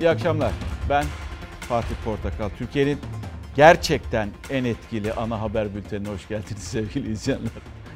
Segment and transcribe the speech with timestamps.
[0.00, 0.52] İyi akşamlar.
[0.88, 1.04] Ben
[1.60, 2.48] Fatih Portakal.
[2.58, 2.98] Türkiye'nin
[3.56, 7.50] gerçekten en etkili ana haber bültenine hoş geldiniz sevgili izleyenler.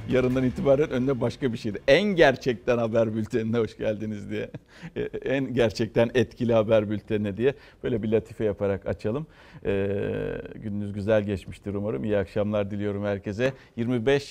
[0.08, 1.82] Yarından itibaren önüne başka bir şeydi.
[1.88, 4.50] En gerçekten haber bültenine hoş geldiniz diye.
[4.96, 9.26] E, En gerçekten etkili haber bültenine diye böyle bir latife yaparak açalım.
[9.66, 12.04] Ee, gününüz güzel geçmiştir umarım.
[12.04, 13.52] İyi akşamlar diliyorum herkese.
[13.76, 14.22] 25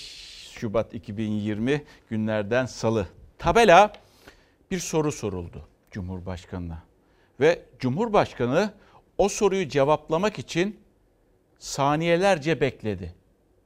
[0.59, 3.07] Şubat 2020 günlerden salı.
[3.37, 3.93] Tabela
[4.71, 6.90] bir soru soruldu Cumhurbaşkanı'na.
[7.39, 8.73] Ve Cumhurbaşkanı
[9.17, 10.79] o soruyu cevaplamak için
[11.59, 13.13] saniyelerce bekledi.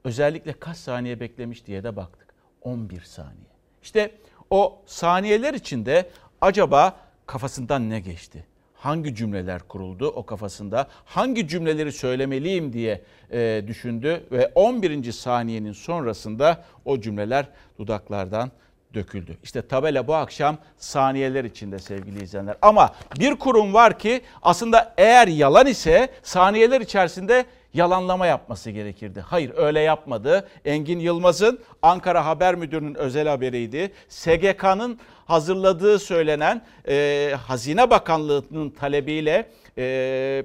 [0.04, 2.34] Özellikle kaç saniye beklemiş diye de baktık.
[2.62, 3.56] 11 saniye.
[3.82, 4.10] İşte
[4.50, 8.46] o saniyeler içinde acaba kafasından ne geçti?
[8.74, 10.88] Hangi cümleler kuruldu o kafasında?
[11.04, 15.12] Hangi cümleleri söylemeliyim diye e, düşündü ve 11.
[15.12, 18.50] saniyenin sonrasında o cümleler dudaklardan
[18.96, 19.36] döküldü.
[19.42, 22.56] İşte tabela bu akşam saniyeler içinde sevgili izleyenler.
[22.62, 27.44] Ama bir kurum var ki aslında eğer yalan ise saniyeler içerisinde
[27.74, 29.20] yalanlama yapması gerekirdi.
[29.20, 30.48] Hayır öyle yapmadı.
[30.64, 33.92] Engin Yılmaz'ın Ankara Haber Müdürü'nün özel haberiydi.
[34.08, 40.44] SGK'nın hazırladığı söylenen e, Hazine Bakanlığı'nın talebiyle e,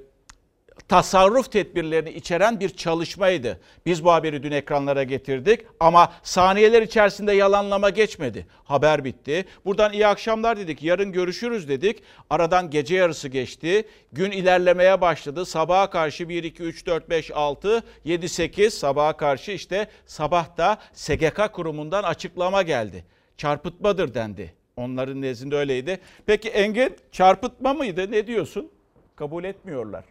[0.92, 3.60] tasarruf tedbirlerini içeren bir çalışmaydı.
[3.86, 8.48] Biz bu haberi dün ekranlara getirdik ama saniyeler içerisinde yalanlama geçmedi.
[8.64, 9.46] Haber bitti.
[9.66, 10.84] Buradan iyi akşamlar dedik.
[10.84, 12.04] Yarın görüşürüz dedik.
[12.30, 13.88] Aradan gece yarısı geçti.
[14.14, 15.46] Gün ilerlemeye başladı.
[15.46, 21.54] Sabaha karşı 1 2 3 4 5 6 7 8 sabaha karşı işte sabahta SGK
[21.54, 23.06] kurumundan açıklama geldi.
[23.38, 24.54] Çarpıtmadır dendi.
[24.76, 26.00] Onların nezdinde öyleydi.
[26.26, 28.12] Peki Engin çarpıtma mıydı?
[28.12, 28.72] Ne diyorsun?
[29.16, 30.11] Kabul etmiyorlar.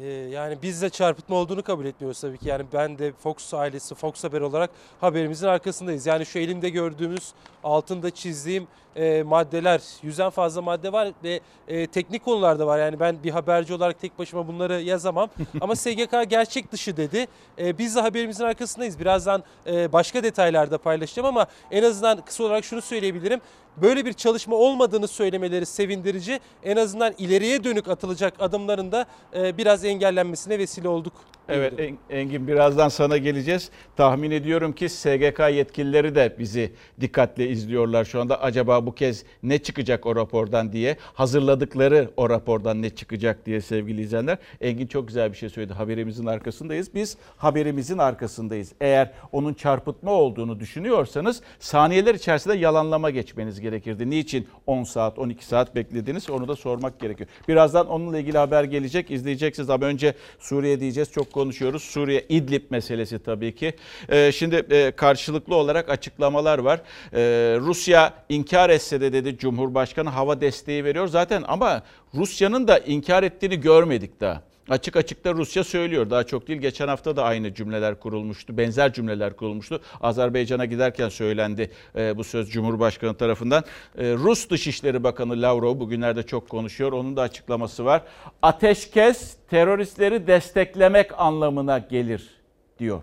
[0.00, 2.48] Ee, yani biz de çarpıtma olduğunu kabul etmiyoruz tabii ki.
[2.48, 6.06] Yani ben de Fox ailesi, Fox Haber olarak haberimizin arkasındayız.
[6.06, 7.32] Yani şu elimde gördüğümüz,
[7.64, 8.66] altında çizdiğim
[8.98, 12.78] e, maddeler, yüzden fazla madde var ve e, teknik konularda var.
[12.78, 15.30] Yani ben bir haberci olarak tek başıma bunları yazamam.
[15.60, 17.26] Ama SGK gerçek dışı dedi.
[17.58, 19.00] E, biz de haberimizin arkasındayız.
[19.00, 23.40] Birazdan e, başka detaylarda paylaşacağım ama en azından kısa olarak şunu söyleyebilirim.
[23.76, 26.40] Böyle bir çalışma olmadığını söylemeleri sevindirici.
[26.64, 29.06] En azından ileriye dönük atılacak adımların da
[29.36, 31.12] e, biraz engellenmesine vesile olduk.
[31.48, 33.70] Evet En- Engin birazdan sana geleceğiz.
[33.96, 38.42] Tahmin ediyorum ki SGK yetkilileri de bizi dikkatle izliyorlar şu anda.
[38.42, 40.96] Acaba bu kez ne çıkacak o rapordan diye.
[41.14, 44.38] Hazırladıkları o rapordan ne çıkacak diye sevgili izleyenler.
[44.60, 45.72] Engin çok güzel bir şey söyledi.
[45.72, 46.94] Haberimizin arkasındayız.
[46.94, 48.72] Biz haberimizin arkasındayız.
[48.80, 54.10] Eğer onun çarpıtma olduğunu düşünüyorsanız saniyeler içerisinde yalanlama geçmeniz gerekirdi.
[54.10, 57.28] Niçin 10 saat 12 saat beklediniz onu da sormak gerekiyor.
[57.48, 59.10] Birazdan onunla ilgili haber gelecek.
[59.10, 61.12] İzleyeceksiniz ama önce Suriye diyeceğiz.
[61.12, 61.82] Çok konuşuyoruz.
[61.82, 63.72] Suriye İdlib meselesi tabii ki.
[64.08, 66.80] Ee, şimdi e, karşılıklı olarak açıklamalar var.
[67.12, 67.18] Ee,
[67.60, 71.82] Rusya inkar etse de dedi Cumhurbaşkanı hava desteği veriyor zaten ama
[72.14, 74.42] Rusya'nın da inkar ettiğini görmedik daha.
[74.68, 76.10] Açık açıkta Rusya söylüyor.
[76.10, 76.60] Daha çok değil.
[76.60, 78.58] Geçen hafta da aynı cümleler kurulmuştu.
[78.58, 79.80] Benzer cümleler kurulmuştu.
[80.00, 83.64] Azerbaycan'a giderken söylendi e, bu söz Cumhurbaşkanı tarafından.
[83.98, 86.92] E, Rus Dışişleri Bakanı Lavrov bugünlerde çok konuşuyor.
[86.92, 88.02] Onun da açıklaması var.
[88.42, 92.30] Ateşkes teröristleri desteklemek anlamına gelir
[92.78, 93.02] diyor.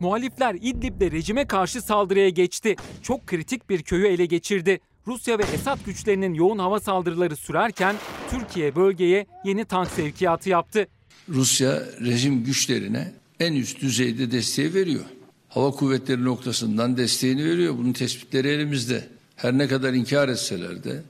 [0.00, 2.76] Muhalifler İdlib'de rejime karşı saldırıya geçti.
[3.02, 4.80] Çok kritik bir köyü ele geçirdi.
[5.06, 7.96] Rusya ve Esad güçlerinin yoğun hava saldırıları sürerken
[8.30, 10.86] Türkiye bölgeye yeni tank sevkiyatı yaptı.
[11.28, 15.04] Rusya rejim güçlerine en üst düzeyde desteği veriyor.
[15.48, 17.74] Hava kuvvetleri noktasından desteğini veriyor.
[17.78, 19.08] Bunun tespitleri elimizde.
[19.36, 21.02] Her ne kadar inkar etseler de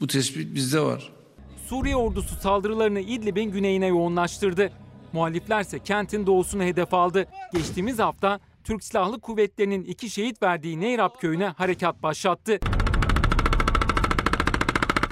[0.00, 1.12] bu tespit bizde var.
[1.66, 4.70] Suriye ordusu saldırılarını İdlib'in güneyine yoğunlaştırdı.
[5.12, 7.26] Muhaliflerse kentin doğusunu hedef aldı.
[7.52, 12.58] Geçtiğimiz hafta Türk Silahlı Kuvvetleri'nin iki şehit verdiği Neyrap köyüne harekat başlattı.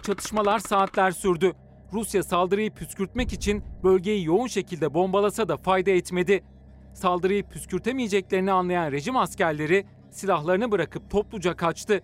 [0.05, 1.53] Çatışmalar saatler sürdü.
[1.93, 6.45] Rusya saldırıyı püskürtmek için bölgeyi yoğun şekilde bombalasa da fayda etmedi.
[6.95, 12.01] Saldırıyı püskürtemeyeceklerini anlayan rejim askerleri silahlarını bırakıp topluca kaçtı.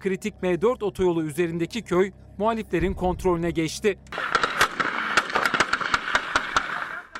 [0.00, 3.98] Kritik M4 otoyolu üzerindeki köy muhaliflerin kontrolüne geçti.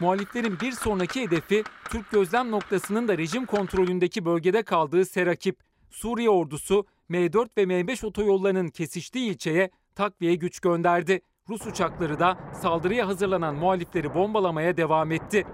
[0.01, 5.59] Muhaliflerin bir sonraki hedefi Türk gözlem noktasının da rejim kontrolündeki bölgede kaldığı Serakip.
[5.91, 11.21] Suriye ordusu M4 ve M5 otoyollarının kesiştiği ilçeye takviye güç gönderdi.
[11.49, 15.47] Rus uçakları da saldırıya hazırlanan muhalifleri bombalamaya devam etti.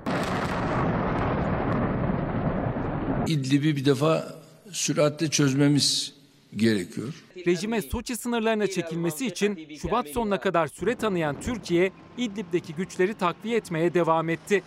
[3.26, 4.34] İdlib'i bir defa
[4.70, 6.14] süratle çözmemiz
[6.56, 7.24] gerekiyor.
[7.46, 13.94] Rejime Soçi sınırlarına çekilmesi için Şubat sonuna kadar süre tanıyan Türkiye, İdlib'deki güçleri takviye etmeye
[13.94, 14.62] devam etti.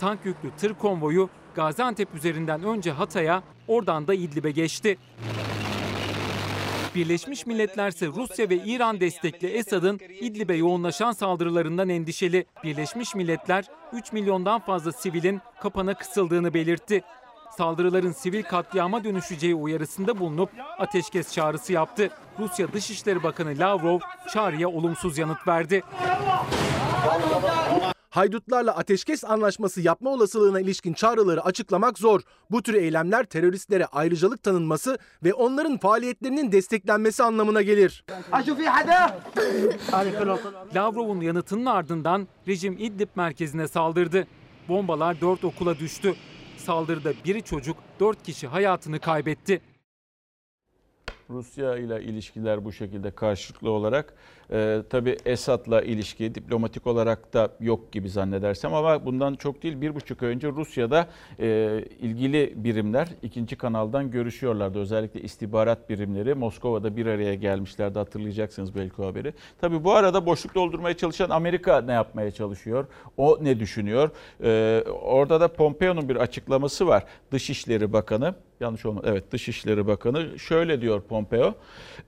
[0.00, 4.98] Tank yüklü tır konvoyu Gaziantep üzerinden önce Hatay'a, oradan da İdlib'e geçti.
[6.96, 12.46] Birleşmiş Milletler ise Rusya ve İran destekli Esad'ın İdlib'e yoğunlaşan saldırılarından endişeli.
[12.64, 17.02] Birleşmiş Milletler 3 milyondan fazla sivilin kapana kısıldığını belirtti.
[17.56, 22.10] Saldırıların sivil katliama dönüşeceği uyarısında bulunup ateşkes çağrısı yaptı.
[22.38, 23.98] Rusya Dışişleri Bakanı Lavrov
[24.32, 25.82] çağrıya olumsuz yanıt verdi.
[28.10, 32.20] Haydutlarla ateşkes anlaşması yapma olasılığına ilişkin çağrıları açıklamak zor.
[32.50, 38.04] Bu tür eylemler teröristlere ayrıcalık tanınması ve onların faaliyetlerinin desteklenmesi anlamına gelir.
[40.74, 44.26] Lavrov'un yanıtının ardından rejim İdlib merkezine saldırdı.
[44.68, 46.14] Bombalar 4 okula düştü.
[46.56, 49.60] Saldırıda biri çocuk, 4 kişi hayatını kaybetti.
[51.30, 54.14] Rusya ile ilişkiler bu şekilde karşılıklı olarak
[54.52, 59.94] e, tabii Esad'la ilişki diplomatik olarak da yok gibi zannedersem ama bundan çok değil bir
[59.94, 61.06] buçuk ay önce Rusya'da
[61.40, 64.78] e, ilgili birimler ikinci kanaldan görüşüyorlardı.
[64.78, 69.34] Özellikle istihbarat birimleri Moskova'da bir araya gelmişlerdi hatırlayacaksınız belki o haberi.
[69.60, 72.86] Tabii bu arada boşluk doldurmaya çalışan Amerika ne yapmaya çalışıyor?
[73.16, 74.10] O ne düşünüyor?
[74.42, 77.04] E, orada da Pompeo'nun bir açıklaması var.
[77.32, 79.04] Dışişleri Bakanı yanlış olmaz.
[79.06, 81.54] Evet Dışişleri Bakanı şöyle diyor Pompeo.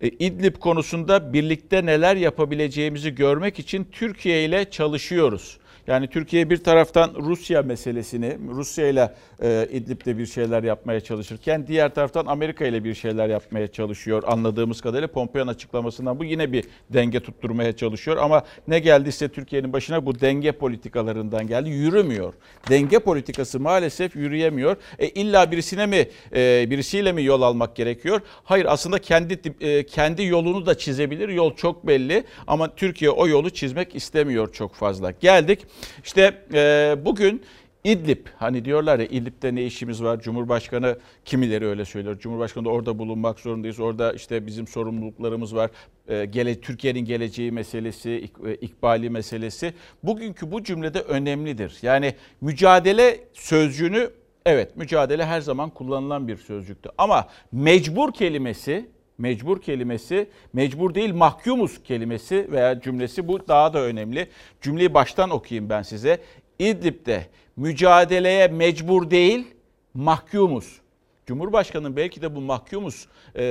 [0.00, 5.58] E, İdlib konusunda birlikte neler yapabileceğimizi görmek için Türkiye ile çalışıyoruz.
[5.88, 9.12] Yani Türkiye bir taraftan Rusya meselesini, Rusya ile
[9.42, 14.22] e, İdlib'de bir şeyler yapmaya çalışırken diğer taraftan Amerika ile bir şeyler yapmaya çalışıyor.
[14.26, 18.16] Anladığımız kadarıyla Pompeo'nun açıklamasından bu yine bir denge tutturmaya çalışıyor.
[18.16, 21.70] Ama ne geldiyse Türkiye'nin başına bu denge politikalarından geldi.
[21.70, 22.34] Yürümüyor.
[22.68, 24.76] Denge politikası maalesef yürüyemiyor.
[24.98, 28.20] E illa birisine mi e, birisiyle mi yol almak gerekiyor?
[28.44, 31.28] Hayır aslında kendi e, kendi yolunu da çizebilir.
[31.28, 35.10] Yol çok belli ama Türkiye o yolu çizmek istemiyor çok fazla.
[35.10, 35.66] Geldik
[36.04, 37.42] işte e, bugün
[37.84, 40.20] İdlib hani diyorlar ya İdlib'de ne işimiz var?
[40.20, 42.18] Cumhurbaşkanı kimileri öyle söylüyor.
[42.18, 43.80] Cumhurbaşkanı da orada bulunmak zorundayız.
[43.80, 45.70] Orada işte bizim sorumluluklarımız var.
[46.08, 49.74] Ee, gele, Türkiye'nin geleceği meselesi, e, ikbali meselesi.
[50.02, 51.78] Bugünkü bu cümlede önemlidir.
[51.82, 54.10] Yani mücadele sözcüğünü
[54.46, 56.90] evet mücadele her zaman kullanılan bir sözcüktü.
[56.98, 64.28] Ama mecbur kelimesi mecbur kelimesi, mecbur değil mahkumuz kelimesi veya cümlesi bu daha da önemli.
[64.60, 66.20] Cümleyi baştan okuyayım ben size.
[66.58, 67.26] İdlib'de
[67.56, 69.46] mücadeleye mecbur değil,
[69.94, 70.80] mahkumuz.
[71.28, 73.42] Cumhurbaşkanının belki de bu mahkumuz e,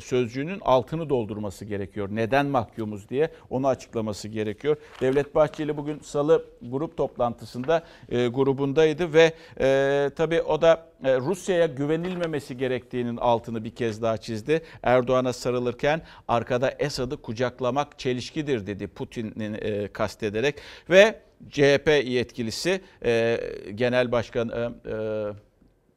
[0.00, 2.08] sözcüğünün altını doldurması gerekiyor.
[2.12, 4.76] Neden mahkumuz diye onu açıklaması gerekiyor.
[5.00, 11.66] Devlet Bahçeli bugün salı grup toplantısında e, grubundaydı ve e, tabii o da e, Rusya'ya
[11.66, 14.62] güvenilmemesi gerektiğinin altını bir kez daha çizdi.
[14.82, 20.56] Erdoğan'a sarılırken arkada Esad'ı kucaklamak çelişkidir dedi Putin'in e, kastederek
[20.90, 21.20] ve
[21.50, 23.40] CHP yetkilisi e,
[23.74, 25.45] Genel Başkan e, e,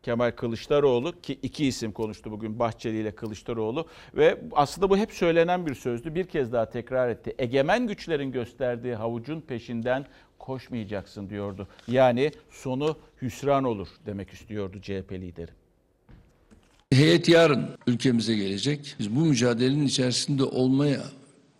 [0.09, 3.85] Kemal Kılıçdaroğlu ki iki isim konuştu bugün Bahçeli ile Kılıçdaroğlu
[4.15, 6.15] ve aslında bu hep söylenen bir sözdü.
[6.15, 7.35] Bir kez daha tekrar etti.
[7.39, 10.05] Egemen güçlerin gösterdiği havucun peşinden
[10.39, 11.67] koşmayacaksın diyordu.
[11.87, 15.51] Yani sonu hüsran olur demek istiyordu CHP lideri.
[16.93, 18.95] Heyet yarın ülkemize gelecek.
[18.99, 21.01] Biz bu mücadelenin içerisinde olmaya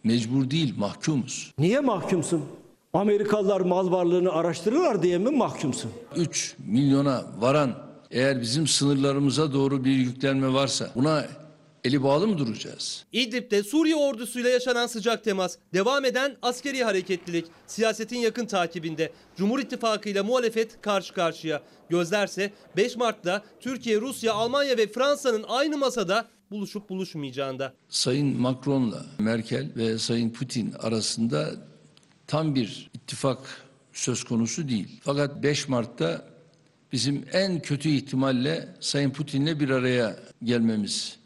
[0.03, 1.53] mecbur değil, mahkumuz.
[1.59, 2.45] Niye mahkumsun?
[2.93, 5.91] Amerikalılar mal varlığını araştırırlar diye mi mahkumsun?
[6.15, 11.25] 3 milyona varan eğer bizim sınırlarımıza doğru bir yüklenme varsa buna
[11.83, 13.05] eli bağlı mı duracağız?
[13.11, 20.09] İdlib'de Suriye ordusuyla yaşanan sıcak temas, devam eden askeri hareketlilik, siyasetin yakın takibinde, Cumhur İttifakı
[20.09, 21.61] ile muhalefet karşı karşıya.
[21.89, 27.73] Gözlerse 5 Mart'ta Türkiye, Rusya, Almanya ve Fransa'nın aynı masada buluşup buluşmayacağında.
[27.89, 31.49] Sayın Macron'la Merkel ve Sayın Putin arasında
[32.27, 33.37] tam bir ittifak
[33.93, 34.99] söz konusu değil.
[35.03, 36.25] Fakat 5 Mart'ta
[36.91, 41.19] bizim en kötü ihtimalle Sayın Putin'le bir araya gelmemiz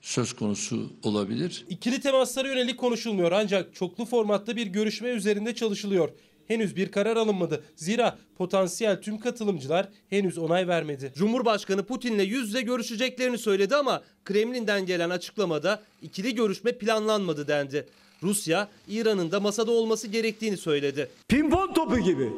[0.00, 1.64] söz konusu olabilir.
[1.68, 6.08] İkili temaslara yönelik konuşulmuyor ancak çoklu formatta bir görüşme üzerinde çalışılıyor.
[6.48, 7.64] Henüz bir karar alınmadı.
[7.76, 11.12] Zira potansiyel tüm katılımcılar henüz onay vermedi.
[11.16, 17.86] Cumhurbaşkanı Putin'le yüz yüze görüşeceklerini söyledi ama Kremlin'den gelen açıklamada ikili görüşme planlanmadı dendi.
[18.22, 21.10] Rusya, İran'ın da masada olması gerektiğini söyledi.
[21.28, 22.32] Pimpon topu gibi.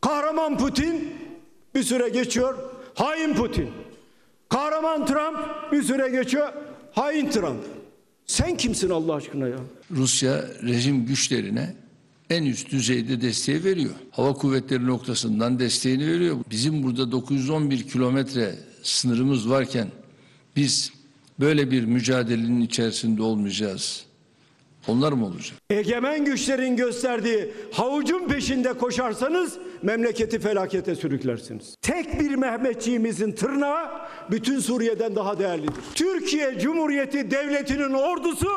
[0.00, 1.14] Kahraman Putin
[1.74, 2.58] bir süre geçiyor.
[2.94, 3.70] Hain Putin.
[4.48, 5.38] Kahraman Trump
[5.72, 6.52] bir süre geçiyor.
[6.92, 7.60] Hain Trump.
[8.26, 9.58] Sen kimsin Allah aşkına ya?
[9.90, 11.74] Rusya rejim güçlerine
[12.30, 13.90] en üst düzeyde desteği veriyor.
[14.10, 16.36] Hava kuvvetleri noktasından desteğini veriyor.
[16.50, 19.88] Bizim burada 911 kilometre sınırımız varken
[20.56, 20.92] biz
[21.40, 24.04] böyle bir mücadelenin içerisinde olmayacağız
[24.88, 25.58] Onlar mı olacak?
[25.70, 31.74] Egemen güçlerin gösterdiği havucun peşinde koşarsanız memleketi felakete sürüklersiniz.
[31.82, 33.88] Tek bir Mehmetçiğimizin tırnağı
[34.30, 35.74] bütün Suriye'den daha değerlidir.
[35.94, 38.48] Türkiye Cumhuriyeti Devleti'nin ordusu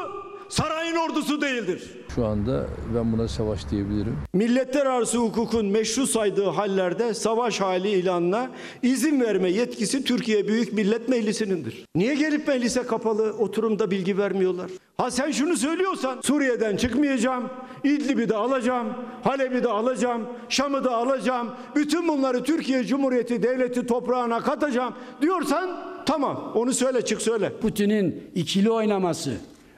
[0.50, 2.05] sarayın ordusu değildir.
[2.16, 4.18] Şu anda ben buna savaş diyebilirim.
[4.34, 8.50] Milletler arası hukukun meşru saydığı hallerde savaş hali ilanına
[8.84, 11.86] izin verme yetkisi Türkiye Büyük Millet Meclisi'nindir.
[11.96, 14.72] Niye gelip meclise kapalı oturumda bilgi vermiyorlar?
[14.98, 17.44] Ha sen şunu söylüyorsan Suriye'den çıkmayacağım,
[17.84, 18.88] İdlib'i de alacağım,
[19.24, 25.70] Halep'i de alacağım, Şam'ı da alacağım, bütün bunları Türkiye Cumhuriyeti Devleti toprağına katacağım diyorsan
[26.06, 27.54] tamam onu söyle çık söyle.
[27.62, 29.34] Putin'in ikili oynaması,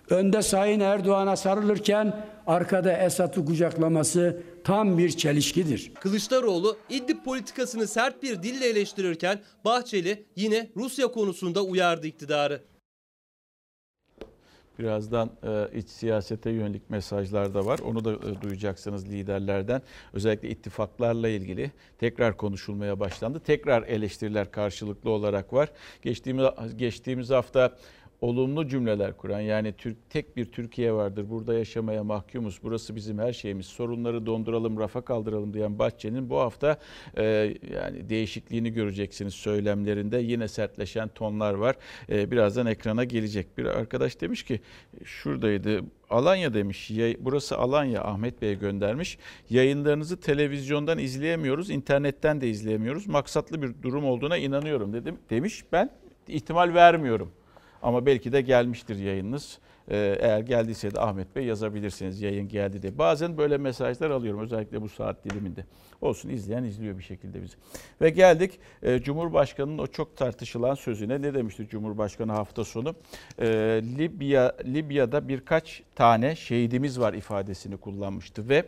[0.10, 5.92] önde Sayın Erdoğan'a sarılırken arkada Esad'ı kucaklaması tam bir çelişkidir.
[6.00, 12.62] Kılıçdaroğlu İdlib politikasını sert bir dille eleştirirken Bahçeli yine Rusya konusunda uyardı iktidarı.
[14.80, 17.80] Birazdan e, iç siyasete yönelik mesajlar da var.
[17.80, 19.82] Onu da e, duyacaksınız liderlerden.
[20.14, 23.40] Özellikle ittifaklarla ilgili tekrar konuşulmaya başlandı.
[23.40, 25.70] Tekrar eleştiriler karşılıklı olarak var.
[26.02, 26.46] Geçtiğimiz
[26.78, 27.78] geçtiğimiz hafta
[28.22, 31.30] olumlu cümleler kuran yani Türk tek bir Türkiye vardır.
[31.30, 32.60] Burada yaşamaya mahkumuz.
[32.64, 33.66] Burası bizim her şeyimiz.
[33.66, 36.78] Sorunları donduralım, rafa kaldıralım diyen Bahçe'nin bu hafta
[37.18, 37.24] e,
[37.74, 40.18] yani değişikliğini göreceksiniz söylemlerinde.
[40.18, 41.76] Yine sertleşen tonlar var.
[42.10, 43.58] E, birazdan ekrana gelecek.
[43.58, 44.60] Bir arkadaş demiş ki
[45.04, 45.82] şuradaydı.
[46.10, 46.92] Alanya demiş.
[47.20, 49.18] Burası Alanya Ahmet Bey göndermiş.
[49.50, 53.08] Yayınlarınızı televizyondan izleyemiyoruz, internetten de izleyemiyoruz.
[53.08, 55.18] Maksatlı bir durum olduğuna inanıyorum dedim.
[55.30, 55.90] Demiş ben
[56.28, 57.32] ihtimal vermiyorum.
[57.82, 59.60] Ama belki de gelmiştir yayınınız.
[59.92, 62.98] Ee, Eğer geldiyse de Ahmet Bey yazabilirsiniz yayın geldi diye.
[62.98, 65.66] Bazen böyle mesajlar alıyorum özellikle bu saat diliminde.
[66.02, 67.56] Olsun izleyen izliyor bir şekilde bizi.
[68.02, 71.22] Ve geldik e, Cumhurbaşkanı'nın o çok tartışılan sözüne.
[71.22, 72.96] Ne demişti Cumhurbaşkanı hafta sonu?
[73.40, 73.46] Ee,
[73.98, 78.66] Libya Libya'da birkaç tane şehidimiz var ifadesini kullanmıştı ve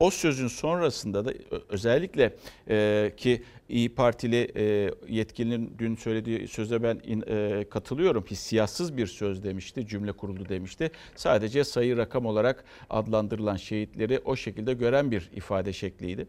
[0.00, 1.32] o sözün sonrasında da
[1.68, 2.36] özellikle
[2.68, 8.24] e, ki İyi Partili e, yetkilinin dün söylediği söze ben in- e, katılıyorum.
[8.30, 10.90] Hissiyatsız bir söz demişti, cümle kurulu demişti.
[11.16, 16.26] Sadece sayı rakam olarak adlandırılan şehitleri o şekilde gören bir ifade şekliydi.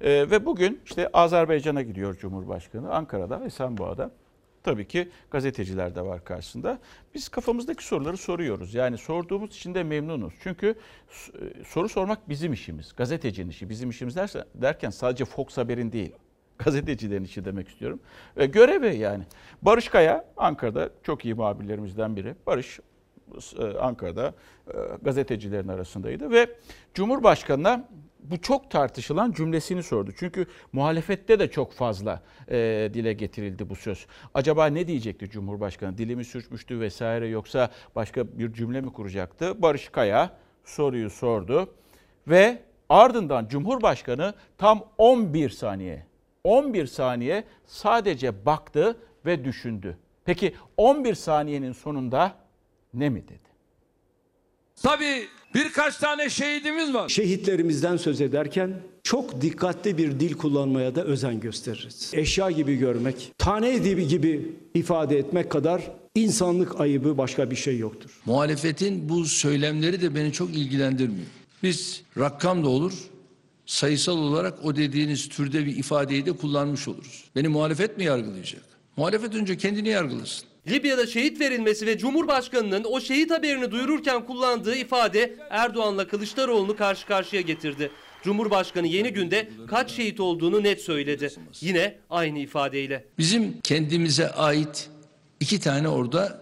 [0.00, 4.10] E, ve bugün işte Azerbaycan'a gidiyor Cumhurbaşkanı Ankara'da, Esenboğa'da.
[4.62, 6.78] Tabii ki gazeteciler de var karşısında.
[7.14, 8.74] Biz kafamızdaki soruları soruyoruz.
[8.74, 10.34] Yani sorduğumuz için de memnunuz.
[10.42, 12.92] Çünkü e, soru sormak bizim işimiz.
[12.96, 13.68] Gazetecinin işi.
[13.68, 16.12] Bizim işimiz derse, derken sadece Fox Haber'in değil.
[16.58, 18.00] Gazetecilerin işi demek istiyorum.
[18.36, 19.24] Ve görevi yani.
[19.62, 22.34] Barış Kaya Ankara'da çok iyi muhabirlerimizden biri.
[22.46, 22.80] Barış
[23.58, 24.34] e, Ankara'da
[24.68, 26.46] e, gazetecilerin arasındaydı ve
[26.94, 27.88] Cumhurbaşkanı'na
[28.22, 30.10] bu çok tartışılan cümlesini sordu.
[30.18, 34.06] Çünkü muhalefette de çok fazla e, dile getirildi bu söz.
[34.34, 35.98] Acaba ne diyecekti Cumhurbaşkanı?
[35.98, 39.62] Dilimi sürçmüştü vesaire yoksa başka bir cümle mi kuracaktı?
[39.62, 40.30] Barış Kaya
[40.64, 41.74] soruyu sordu
[42.28, 46.06] ve ardından Cumhurbaşkanı tam 11 saniye
[46.44, 49.98] 11 saniye sadece baktı ve düşündü.
[50.24, 52.34] Peki 11 saniyenin sonunda
[52.94, 53.51] ne mi dedi?
[54.82, 57.08] Tabii birkaç tane şehidimiz var.
[57.08, 62.10] Şehitlerimizden söz ederken çok dikkatli bir dil kullanmaya da özen gösteririz.
[62.14, 65.82] Eşya gibi görmek, tane edibi gibi ifade etmek kadar
[66.14, 68.10] insanlık ayıbı başka bir şey yoktur.
[68.26, 71.26] Muhalefetin bu söylemleri de beni çok ilgilendirmiyor.
[71.62, 72.92] Biz rakam da olur,
[73.66, 77.24] sayısal olarak o dediğiniz türde bir ifadeyi de kullanmış oluruz.
[77.36, 78.62] Beni muhalefet mi yargılayacak?
[78.96, 80.51] Muhalefet önce kendini yargılasın.
[80.68, 87.42] Libya'da şehit verilmesi ve Cumhurbaşkanı'nın o şehit haberini duyururken kullandığı ifade Erdoğan'la Kılıçdaroğlu'nu karşı karşıya
[87.42, 87.90] getirdi.
[88.22, 91.30] Cumhurbaşkanı yeni günde kaç şehit olduğunu net söyledi.
[91.60, 93.04] Yine aynı ifadeyle.
[93.18, 94.90] Bizim kendimize ait
[95.40, 96.41] iki tane orada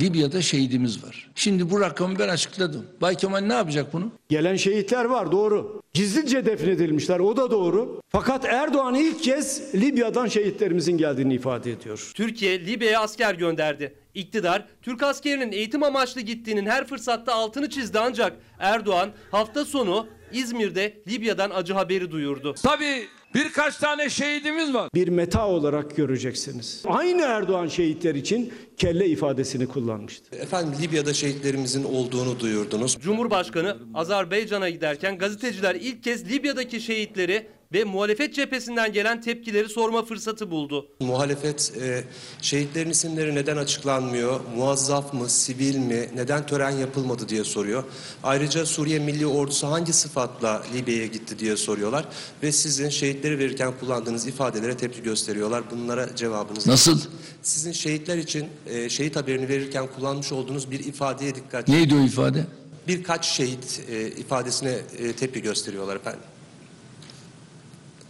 [0.00, 1.30] Libya'da şehidimiz var.
[1.34, 2.86] Şimdi bu rakamı ben açıkladım.
[3.00, 4.12] Bay Kemal ne yapacak bunu?
[4.28, 5.82] Gelen şehitler var doğru.
[5.94, 8.00] Gizlice defnedilmişler o da doğru.
[8.08, 12.10] Fakat Erdoğan ilk kez Libya'dan şehitlerimizin geldiğini ifade ediyor.
[12.14, 13.94] Türkiye Libya'ya asker gönderdi.
[14.14, 21.02] İktidar Türk askerinin eğitim amaçlı gittiğinin her fırsatta altını çizdi ancak Erdoğan hafta sonu İzmir'de
[21.08, 22.54] Libya'dan acı haberi duyurdu.
[22.62, 24.90] Tabii birkaç tane şehidimiz var.
[24.94, 26.82] Bir meta olarak göreceksiniz.
[26.86, 30.36] Aynı Erdoğan şehitler için kelle ifadesini kullanmıştı.
[30.36, 32.98] Efendim Libya'da şehitlerimizin olduğunu duyurdunuz.
[33.00, 40.50] Cumhurbaşkanı Azerbaycan'a giderken gazeteciler ilk kez Libya'daki şehitleri ve muhalefet cephesinden gelen tepkileri sorma fırsatı
[40.50, 40.86] buldu.
[41.00, 42.04] Muhalefet e,
[42.42, 47.84] şehitlerin isimleri neden açıklanmıyor, muazzaf mı, sivil mi, neden tören yapılmadı diye soruyor.
[48.22, 52.04] Ayrıca Suriye Milli Ordusu hangi sıfatla Libya'ya gitti diye soruyorlar.
[52.42, 55.62] Ve sizin şehitleri verirken kullandığınız ifadelere tepki gösteriyorlar.
[55.70, 57.00] Bunlara cevabınız Nasıl?
[57.42, 62.44] Sizin şehitler için e, şehit haberini verirken kullanmış olduğunuz bir ifadeye dikkat Neydi o ifade?
[62.88, 66.20] birkaç şehit e, ifadesine e, tepki gösteriyorlar efendim.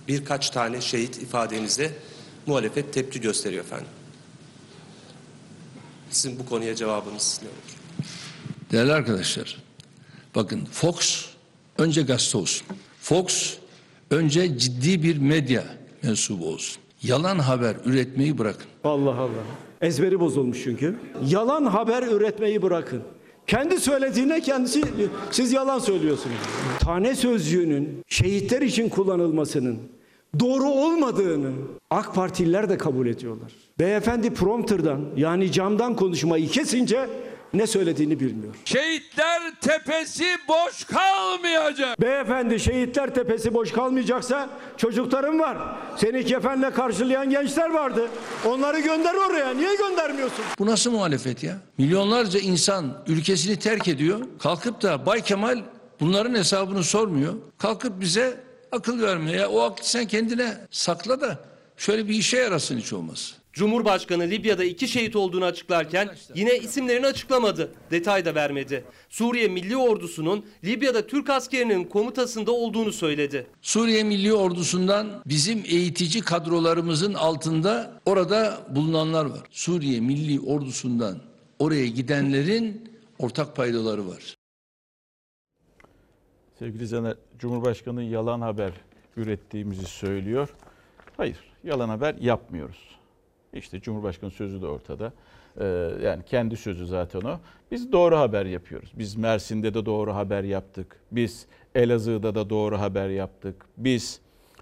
[0.09, 1.93] Birkaç tane şehit ifadenize
[2.47, 3.87] muhalefet tepki gösteriyor efendim.
[6.11, 8.05] Sizin bu konuya cevabınız ne olur?
[8.73, 9.59] Değerli arkadaşlar,
[10.35, 11.25] bakın Fox
[11.79, 12.67] önce gazete olsun.
[13.01, 13.55] Fox
[14.11, 15.65] önce ciddi bir medya
[16.03, 16.83] mensubu olsun.
[17.03, 18.67] Yalan haber üretmeyi bırakın.
[18.85, 19.45] Allah Allah.
[19.81, 20.99] Ezberi bozulmuş çünkü.
[21.27, 23.03] Yalan haber üretmeyi bırakın.
[23.47, 24.83] Kendi söylediğine kendisi
[25.31, 26.37] siz yalan söylüyorsunuz.
[26.81, 29.79] Tane sözcüğünün şehitler için kullanılmasının
[30.41, 31.53] doğru olmadığını
[31.91, 33.53] AK Partililer de kabul ediyorlar.
[33.79, 37.09] Beyefendi prompterdan yani camdan konuşmayı kesince
[37.55, 38.55] ne söylediğini bilmiyor.
[38.65, 42.01] Şehitler tepesi boş kalmayacak.
[42.01, 45.59] Beyefendi şehitler tepesi boş kalmayacaksa çocuklarım var.
[45.97, 48.09] Seni kefenle karşılayan gençler vardı.
[48.47, 49.55] Onları gönder oraya.
[49.55, 50.45] Niye göndermiyorsun?
[50.59, 51.57] Bu nasıl muhalefet ya?
[51.79, 54.21] Milyonlarca insan ülkesini terk ediyor.
[54.39, 55.59] Kalkıp da Bay Kemal
[56.01, 57.35] bunların hesabını sormuyor.
[57.59, 58.41] Kalkıp bize
[58.73, 59.35] akıl vermiyor.
[59.35, 61.39] Ya, o aklı sen kendine sakla da
[61.77, 63.35] şöyle bir işe yarasın hiç olmaz.
[63.55, 67.73] Cumhurbaşkanı Libya'da iki şehit olduğunu açıklarken yine isimlerini açıklamadı.
[67.91, 68.85] Detay da vermedi.
[69.09, 73.47] Suriye Milli Ordusu'nun Libya'da Türk askerinin komutasında olduğunu söyledi.
[73.63, 79.43] Suriye Milli Ordusu'ndan bizim eğitici kadrolarımızın altında orada bulunanlar var.
[79.51, 81.19] Suriye Milli Ordusu'ndan
[81.59, 84.37] oraya gidenlerin ortak paydaları var.
[86.59, 88.73] Sevgili Caner, Cumhurbaşkanı yalan haber
[89.17, 90.49] ürettiğimizi söylüyor.
[91.17, 92.94] Hayır, yalan haber yapmıyoruz.
[93.55, 95.13] İşte Cumhurbaşkanı sözü de ortada.
[95.61, 97.39] Ee, yani kendi sözü zaten o.
[97.71, 98.93] Biz doğru haber yapıyoruz.
[98.95, 101.01] Biz Mersin'de de doğru haber yaptık.
[101.13, 103.67] Biz Elazığ'da da doğru haber yaptık.
[103.77, 104.21] Biz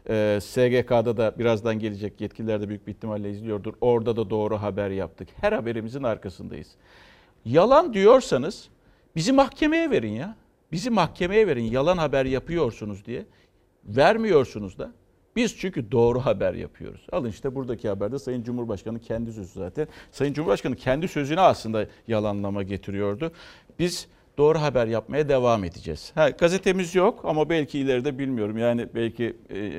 [0.08, 3.75] e, SGK'da da birazdan gelecek yetkililer de büyük bir ihtimalle izliyordur.
[3.80, 5.28] Orada da doğru haber yaptık.
[5.40, 6.68] Her haberimizin arkasındayız.
[7.44, 8.68] Yalan diyorsanız
[9.16, 10.37] bizi mahkemeye verin ya.
[10.72, 13.26] Bizi mahkemeye verin yalan haber yapıyorsunuz diye.
[13.84, 14.92] Vermiyorsunuz da.
[15.36, 17.06] Biz çünkü doğru haber yapıyoruz.
[17.12, 19.88] Alın işte buradaki haberde Sayın Cumhurbaşkanı kendi sözü zaten.
[20.11, 23.33] Sayın Cumhurbaşkanı kendi sözüne aslında yalanlama getiriyordu.
[23.78, 26.12] Biz doğru haber yapmaya devam edeceğiz.
[26.14, 28.59] Ha, gazetemiz yok ama belki ileride bilmiyorum.
[28.59, 29.72] Yani belki e,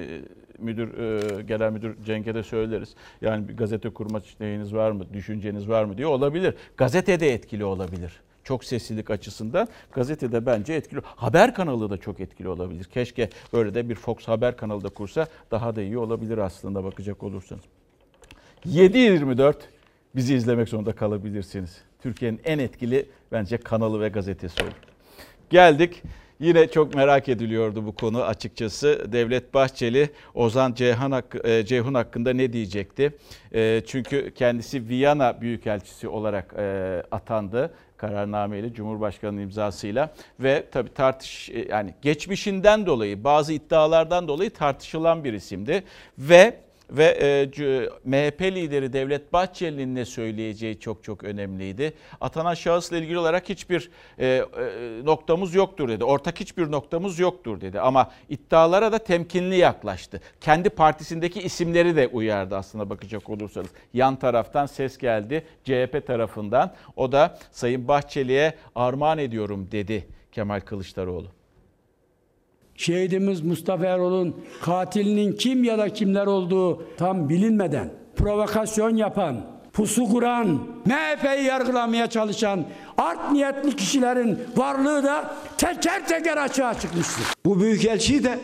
[0.60, 2.96] müdür e, genel müdür Cenk'e de söyleriz.
[3.22, 6.54] Yani bir gazete kurma şeyiniz var mı, düşünceniz var mı diye olabilir.
[6.78, 11.02] Gazete de etkili olabilir çok seslilik açısından gazetede bence etkili.
[11.04, 12.86] Haber kanalı da çok etkili olabilir.
[12.86, 17.24] Keşke böyle de bir Fox haber kanalı da kursa daha da iyi olabilir aslında bakacak
[17.24, 17.64] olursanız.
[18.66, 19.56] 7.24
[20.16, 21.78] bizi izlemek zorunda kalabilirsiniz.
[22.02, 24.74] Türkiye'nin en etkili bence kanalı ve gazetesi olur.
[25.50, 26.04] Geldik
[26.44, 29.12] Yine çok merak ediliyordu bu konu açıkçası.
[29.12, 33.14] Devlet Bahçeli Ozan Ceyhan hakkı, e, Ceyhun hakkında ne diyecekti?
[33.54, 36.64] E, çünkü kendisi Viyana Büyükelçisi olarak e,
[37.12, 37.74] atandı
[38.08, 45.84] kararnameyle Cumhurbaşkanı imzasıyla ve tabi tartış yani geçmişinden dolayı bazı iddialardan dolayı tartışılan bir isimdi
[46.18, 46.58] ve
[46.94, 51.94] ve e, MHP lideri Devlet Bahçeli'nin ne söyleyeceği çok çok önemliydi.
[52.22, 54.44] Atanan şahısla ilgili olarak hiçbir e, e,
[55.04, 56.04] noktamız yoktur dedi.
[56.04, 57.80] Ortak hiçbir noktamız yoktur dedi.
[57.80, 60.22] Ama iddialara da temkinli yaklaştı.
[60.42, 63.70] Kendi partisindeki isimleri de uyardı aslında bakacak olursanız.
[63.94, 66.74] Yan taraftan ses geldi CHP tarafından.
[66.96, 71.43] O da Sayın Bahçeli'ye armağan ediyorum dedi Kemal Kılıçdaroğlu.
[72.76, 79.36] Şehidimiz Mustafa Erol'un katilinin kim ya da kimler olduğu tam bilinmeden provokasyon yapan,
[79.74, 82.66] pusu kuran, MHP'yi yargılamaya çalışan
[82.98, 87.26] art niyetli kişilerin varlığı da teker teker açığa çıkmıştır.
[87.46, 88.40] Bu büyükelçiyi de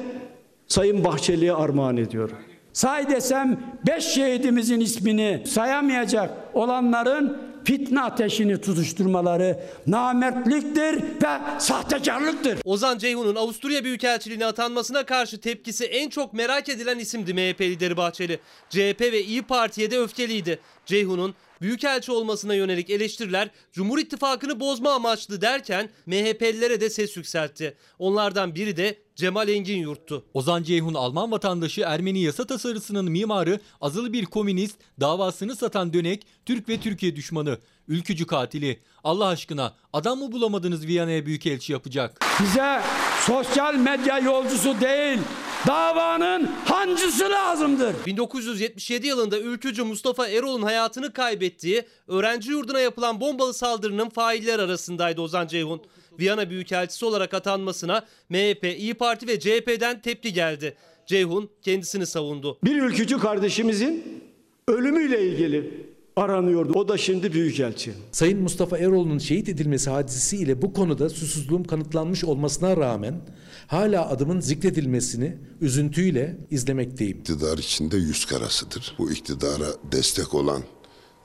[0.67, 2.37] Sayın Bahçeli'ye armağan ediyorum.
[2.73, 7.37] Say desem beş şehidimizin ismini sayamayacak olanların
[7.69, 12.59] fitne ateşini tutuşturmaları namertliktir ve sahtekarlıktır.
[12.65, 18.39] Ozan Ceyhun'un Avusturya Büyükelçiliğine atanmasına karşı tepkisi en çok merak edilen isimdi MHP lideri Bahçeli.
[18.69, 20.59] CHP ve İyi Parti'ye de öfkeliydi.
[20.85, 27.77] Ceyhun'un Büyükelçi olmasına yönelik eleştiriler Cumhur İttifakı'nı bozma amaçlı derken MHP'lilere de ses yükseltti.
[27.99, 30.25] Onlardan biri de Cemal Engin Yurt'tu.
[30.33, 36.69] Ozan Ceyhun Alman vatandaşı Ermeni yasa tasarısının mimarı, azılı bir komünist, davasını satan dönek, Türk
[36.69, 38.79] ve Türkiye düşmanı, ülkücü katili.
[39.03, 42.25] Allah aşkına adam mı bulamadınız Viyana'ya büyükelçi yapacak?
[42.41, 42.81] Bize
[43.25, 45.19] sosyal medya yolcusu değil,
[45.67, 47.95] davanın hancısı lazımdır.
[48.05, 55.47] 1977 yılında ülkücü Mustafa Erol'un hayatını kaybettiği öğrenci yurduna yapılan bombalı saldırının failler arasındaydı Ozan
[55.47, 55.81] Ceyhun.
[56.19, 60.75] Viyana Büyükelçisi olarak atanmasına MHP, İyi Parti ve CHP'den tepki geldi.
[61.05, 62.59] Ceyhun kendisini savundu.
[62.63, 64.23] Bir ülkücü kardeşimizin
[64.67, 66.71] ölümüyle ilgili aranıyordu.
[66.75, 67.93] O da şimdi büyükelçi.
[68.11, 73.21] Sayın Mustafa Eroğlu'nun şehit edilmesi hadisesiyle bu konuda susuzluğum kanıtlanmış olmasına rağmen
[73.67, 77.17] hala adımın zikredilmesini üzüntüyle izlemekteyim.
[77.17, 78.95] İktidar içinde yüz karasıdır.
[78.97, 80.63] Bu iktidara destek olan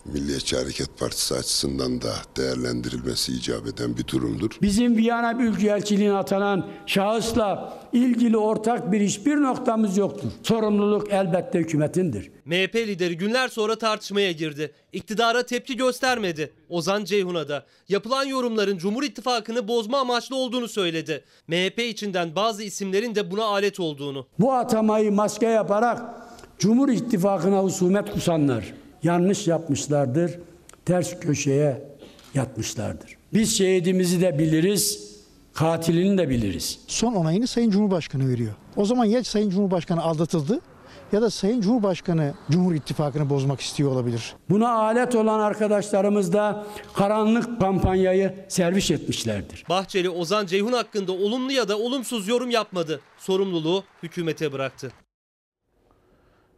[0.04, 4.50] Milliyetçi Hareket Partisi açısından da değerlendirilmesi icap eden bir durumdur.
[4.62, 10.28] Bizim Viyana Büyükelçiliğine atanan şahısla ilgili ortak bir hiçbir noktamız yoktur.
[10.42, 12.30] Sorumluluk elbette hükümetindir.
[12.44, 14.72] MHP lideri günler sonra tartışmaya girdi.
[14.92, 16.52] İktidara tepki göstermedi.
[16.68, 21.24] Ozan Ceyhun'a da yapılan yorumların Cumhur İttifakı'nı bozma amaçlı olduğunu söyledi.
[21.48, 24.26] MHP içinden bazı isimlerin de buna alet olduğunu.
[24.38, 26.02] Bu atamayı maske yaparak
[26.58, 30.38] Cumhur İttifakı'na husumet kusanlar yanlış yapmışlardır,
[30.84, 31.82] ters köşeye
[32.34, 33.16] yatmışlardır.
[33.32, 35.14] Biz şehidimizi de biliriz,
[35.54, 36.78] katilini de biliriz.
[36.86, 38.54] Son onayını Sayın Cumhurbaşkanı veriyor.
[38.76, 40.60] O zaman ya Sayın Cumhurbaşkanı aldatıldı
[41.12, 44.34] ya da Sayın Cumhurbaşkanı Cumhur İttifakı'nı bozmak istiyor olabilir.
[44.50, 49.64] Buna alet olan arkadaşlarımız da karanlık kampanyayı servis etmişlerdir.
[49.68, 53.00] Bahçeli Ozan Ceyhun hakkında olumlu ya da olumsuz yorum yapmadı.
[53.18, 54.92] Sorumluluğu hükümete bıraktı.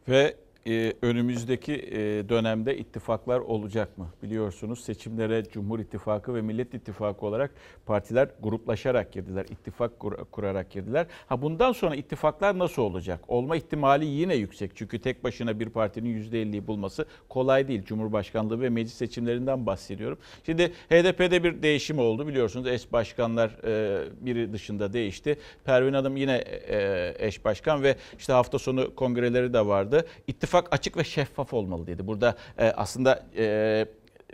[0.08, 4.08] Ve e, önümüzdeki e, dönemde ittifaklar olacak mı?
[4.22, 7.50] Biliyorsunuz seçimlere Cumhur İttifakı ve Millet İttifakı olarak
[7.86, 9.44] partiler gruplaşarak girdiler.
[9.50, 11.06] ittifak kur- kurarak girdiler.
[11.26, 13.20] Ha bundan sonra ittifaklar nasıl olacak?
[13.28, 14.70] Olma ihtimali yine yüksek.
[14.74, 17.82] Çünkü tek başına bir partinin %50'yi bulması kolay değil.
[17.84, 20.18] Cumhurbaşkanlığı ve meclis seçimlerinden bahsediyorum.
[20.46, 22.28] Şimdi HDP'de bir değişim oldu.
[22.28, 25.38] Biliyorsunuz eş başkanlar e, biri dışında değişti.
[25.64, 26.36] Pervin Hanım yine
[26.68, 30.06] e, eş başkan ve işte hafta sonu kongreleri de vardı.
[30.26, 32.06] İttifak açık ve şeffaf olmalı dedi.
[32.06, 33.86] Burada e, aslında e,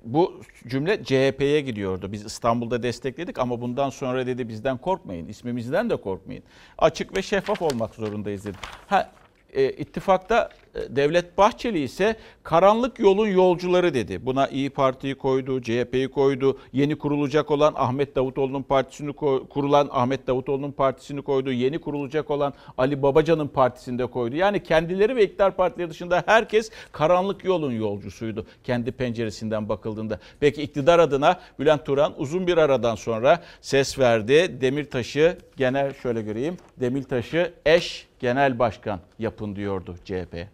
[0.04, 2.12] bu cümle CHP'ye gidiyordu.
[2.12, 5.28] Biz İstanbul'da destekledik ama bundan sonra dedi bizden korkmayın.
[5.28, 6.42] ismimizden de korkmayın.
[6.78, 8.56] Açık ve şeffaf olmak zorundayız dedi.
[8.86, 9.12] Ha,
[9.52, 14.26] e, ittifakta e, Devlet Bahçeli ise karanlık yolun yolcuları dedi.
[14.26, 16.58] Buna İyi Parti'yi koydu, CHP'yi koydu.
[16.72, 19.12] Yeni kurulacak olan Ahmet Davutoğlu'nun partisini
[19.48, 21.52] kurulan Ahmet Davutoğlu'nun partisini koydu.
[21.52, 24.36] Yeni kurulacak olan Ali Babacan'ın partisini de koydu.
[24.36, 30.18] Yani kendileri ve iktidar partileri dışında herkes karanlık yolun yolcusuydu kendi penceresinden bakıldığında.
[30.40, 34.60] Peki iktidar adına Bülent Turan uzun bir aradan sonra ses verdi.
[34.60, 36.56] Demirtaş'ı genel şöyle göreyim.
[36.80, 40.46] Demirtaş'ı eş genel başkan yapın diyordu CHP.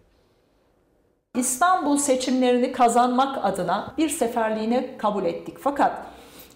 [1.35, 5.57] İstanbul seçimlerini kazanmak adına bir seferliğine kabul ettik.
[5.61, 5.92] Fakat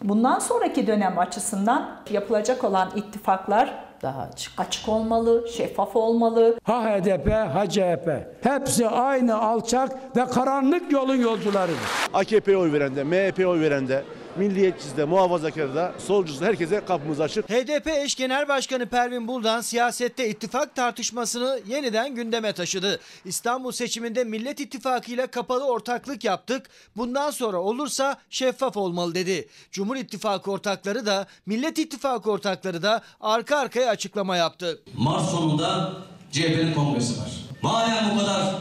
[0.03, 4.53] bundan sonraki dönem açısından yapılacak olan ittifaklar daha açık.
[4.61, 6.59] açık olmalı, şeffaf olmalı.
[6.65, 8.09] Ha HDP, ha CHP.
[8.43, 11.79] Hepsi aynı alçak ve karanlık yolun yolcularıdır.
[12.15, 14.03] AKP'ye oy verende, MHP'ye oy verende,
[14.37, 17.51] milliyetçisi de, muhafazakarı da, solcusu da herkese kapımız açık.
[17.51, 23.01] HDP eş genel başkanı Pervin Buldan siyasette ittifak tartışmasını yeniden gündeme taşıdı.
[23.25, 26.67] İstanbul seçiminde Millet İttifakı ile kapalı ortaklık yaptık.
[26.97, 29.49] Bundan sonra olursa şeffaf olmalı dedi.
[29.71, 34.81] Cumhur İttifakı ortakları da Millet İttifakı ortakları da arka arkaya açıklama yaptı.
[34.97, 35.93] Mart sonunda
[36.33, 37.31] CHP'nin kongresi var.
[37.63, 38.55] Madem bu kadar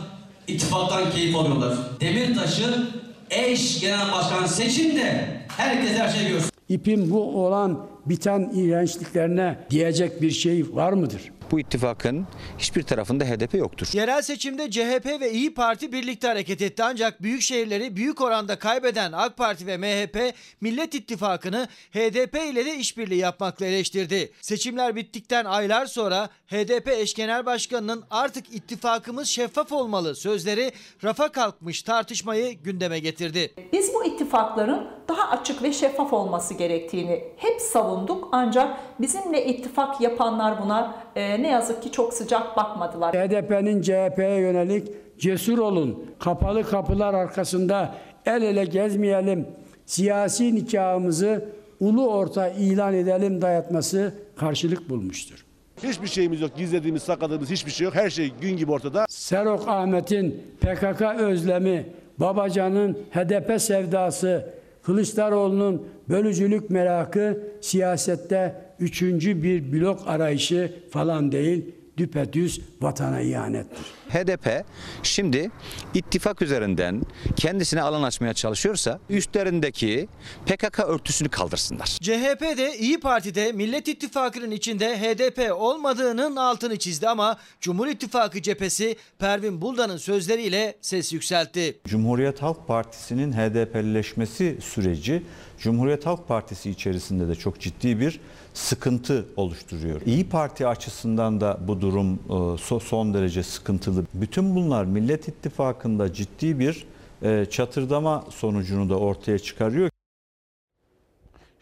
[0.47, 1.77] ittifaktan keyif alıyorlar.
[1.99, 2.87] Demirtaş'ı
[3.29, 6.49] eş genel başkan seçin de herkes her şeyi görsün.
[6.69, 11.31] İpin bu olan biten iğrençliklerine diyecek bir şey var mıdır?
[11.51, 13.87] Bu ittifakın hiçbir tarafında HDP yoktur.
[13.93, 19.11] Yerel seçimde CHP ve İyi Parti birlikte hareket etti ancak büyük şehirleri büyük oranda kaybeden
[19.11, 24.31] AK Parti ve MHP Millet İttifakı'nı HDP ile de işbirliği yapmakla eleştirdi.
[24.41, 30.71] Seçimler bittikten aylar sonra HDP eş genel başkanının artık ittifakımız şeffaf olmalı sözleri
[31.03, 33.53] rafa kalkmış tartışmayı gündeme getirdi.
[33.73, 40.63] Biz bu ittifakların daha açık ve şeffaf olması gerektiğini hep savunduk ancak bizimle ittifak yapanlar
[40.63, 43.13] buna e, ne yazık ki çok sıcak bakmadılar.
[43.15, 44.87] HDP'nin CHP'ye yönelik
[45.19, 47.95] cesur olun, kapalı kapılar arkasında
[48.25, 49.47] el ele gezmeyelim,
[49.85, 51.45] siyasi nikahımızı
[51.79, 55.45] ulu orta ilan edelim dayatması karşılık bulmuştur.
[55.83, 57.95] Hiçbir şeyimiz yok, gizlediğimiz, sakladığımız hiçbir şey yok.
[57.95, 59.05] Her şey gün gibi ortada.
[59.09, 61.85] Serok Ahmet'in PKK özlemi,
[62.17, 64.49] Babacan'ın HDP sevdası,
[64.83, 71.65] Kılıçdaroğlu'nun bölücülük merakı siyasette üçüncü bir blok arayışı falan değil,
[71.97, 73.85] düpedüz vatana ihanettir.
[74.09, 74.65] HDP
[75.03, 75.51] şimdi
[75.93, 77.01] ittifak üzerinden
[77.35, 80.07] kendisine alan açmaya çalışıyorsa üstlerindeki
[80.45, 81.85] PKK örtüsünü kaldırsınlar.
[81.85, 89.61] CHP'de İyi Parti'de Millet İttifakı'nın içinde HDP olmadığının altını çizdi ama Cumhur İttifakı cephesi Pervin
[89.61, 91.79] Buldan'ın sözleriyle ses yükseltti.
[91.87, 95.23] Cumhuriyet Halk Partisi'nin HDP'lileşmesi süreci
[95.61, 98.19] Cumhuriyet Halk Partisi içerisinde de çok ciddi bir
[98.53, 100.01] sıkıntı oluşturuyor.
[100.05, 104.05] İyi Parti açısından da bu durum e, son derece sıkıntılı.
[104.13, 106.85] Bütün bunlar Millet İttifakı'nda ciddi bir
[107.23, 109.89] e, çatırdama sonucunu da ortaya çıkarıyor.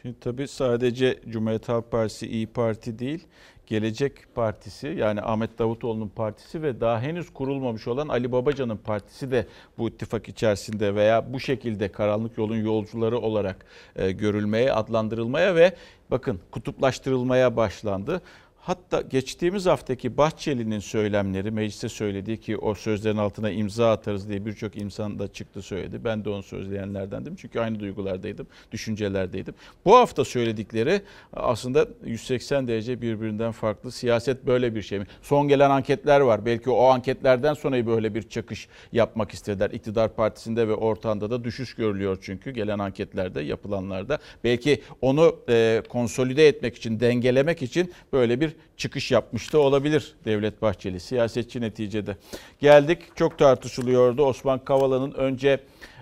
[0.01, 3.23] Şimdi tabii sadece Cumhuriyet Halk Partisi, İyi Parti değil,
[3.69, 9.47] Gelecek Partisi yani Ahmet Davutoğlu'nun partisi ve daha henüz kurulmamış olan Ali Babacan'ın partisi de
[9.77, 15.75] bu ittifak içerisinde veya bu şekilde karanlık yolun yolcuları olarak e, görülmeye, adlandırılmaya ve
[16.11, 18.21] bakın kutuplaştırılmaya başlandı.
[18.69, 24.77] Hatta geçtiğimiz haftaki Bahçeli'nin söylemleri mecliste söylediği ki o sözlerin altına imza atarız diye birçok
[24.77, 26.03] insan da çıktı söyledi.
[26.03, 29.53] Ben de onu sözleyenlerdendim çünkü aynı duygulardaydım, düşüncelerdeydim.
[29.85, 31.01] Bu hafta söyledikleri
[31.33, 33.91] aslında 180 derece birbirinden farklı.
[33.91, 35.05] Siyaset böyle bir şey mi?
[35.21, 36.45] Son gelen anketler var.
[36.45, 39.69] Belki o anketlerden sonra böyle bir çakış yapmak istediler.
[39.69, 44.19] İktidar partisinde ve ortanda da düşüş görülüyor çünkü gelen anketlerde, yapılanlarda.
[44.43, 50.61] Belki onu e, konsolide etmek için, dengelemek için böyle bir çıkış yapmış da olabilir Devlet
[50.61, 50.99] Bahçeli.
[50.99, 52.17] Siyasetçi neticede.
[52.59, 54.23] Geldik çok tartışılıyordu.
[54.25, 55.59] Osman Kavala'nın önce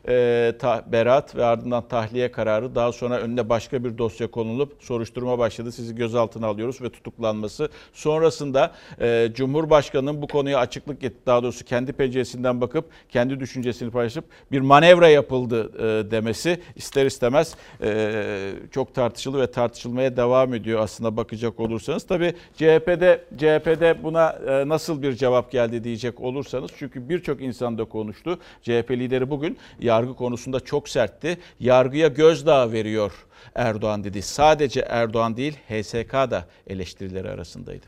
[0.07, 5.39] e, ta, beraat ve ardından tahliye kararı daha sonra önüne başka bir dosya konulup soruşturma
[5.39, 5.71] başladı.
[5.71, 7.69] Sizi gözaltına alıyoruz ve tutuklanması.
[7.93, 11.17] Sonrasında e, Cumhurbaşkanı'nın bu konuya açıklık etti.
[11.25, 17.55] Daha doğrusu kendi penceresinden bakıp kendi düşüncesini paylaşıp bir manevra yapıldı e, demesi ister istemez
[17.81, 22.07] e, çok tartışılı ve tartışılmaya devam ediyor aslında bakacak olursanız.
[22.07, 27.85] Tabii CHP'de CHP'de buna e, nasıl bir cevap geldi diyecek olursanız çünkü birçok insan da
[27.85, 28.39] konuştu.
[28.61, 29.57] CHP lideri bugün
[29.97, 31.37] yargı konusunda çok sertti.
[31.59, 33.11] Yargıya gözdağı veriyor
[33.55, 34.21] Erdoğan dedi.
[34.21, 37.85] Sadece Erdoğan değil HSK da eleştirileri arasındaydı.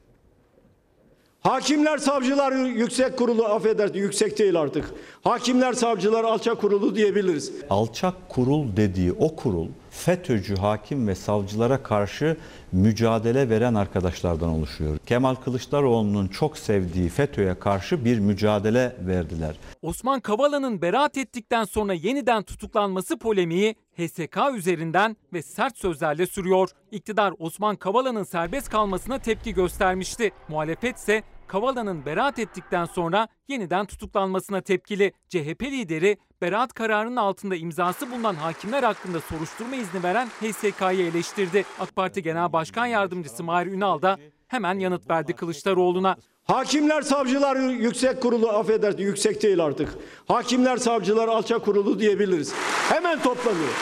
[1.41, 4.93] Hakimler Savcılar Yüksek Kurulu affedersin yüksek değil artık.
[5.23, 7.51] Hakimler Savcılar Alçak Kurulu diyebiliriz.
[7.69, 9.67] Alçak kurul dediği o kurul
[9.99, 12.37] FETÖ'cü hakim ve savcılara karşı
[12.71, 14.97] mücadele veren arkadaşlardan oluşuyor.
[15.05, 19.55] Kemal Kılıçdaroğlu'nun çok sevdiği FETÖ'ye karşı bir mücadele verdiler.
[19.81, 26.69] Osman Kavala'nın beraat ettikten sonra yeniden tutuklanması polemiği HSK üzerinden ve sert sözlerle sürüyor.
[26.91, 30.31] İktidar Osman Kavala'nın serbest kalmasına tepki göstermişti.
[30.47, 35.13] Muhalefet ise Kavala'nın beraat ettikten sonra yeniden tutuklanmasına tepkili.
[35.29, 41.65] CHP lideri beraat kararının altında imzası bulunan hakimler hakkında soruşturma izni veren HSK'yı eleştirdi.
[41.79, 46.15] AK Parti Genel Başkan Yardımcısı Mahir Ünal da hemen yanıt verdi Kılıçdaroğlu'na.
[46.43, 49.89] Hakimler Savcılar Yüksek Kurulu affedersin yüksek değil artık.
[50.27, 52.53] Hakimler Savcılar Alçak Kurulu diyebiliriz.
[52.89, 53.73] Hemen toplanıyor.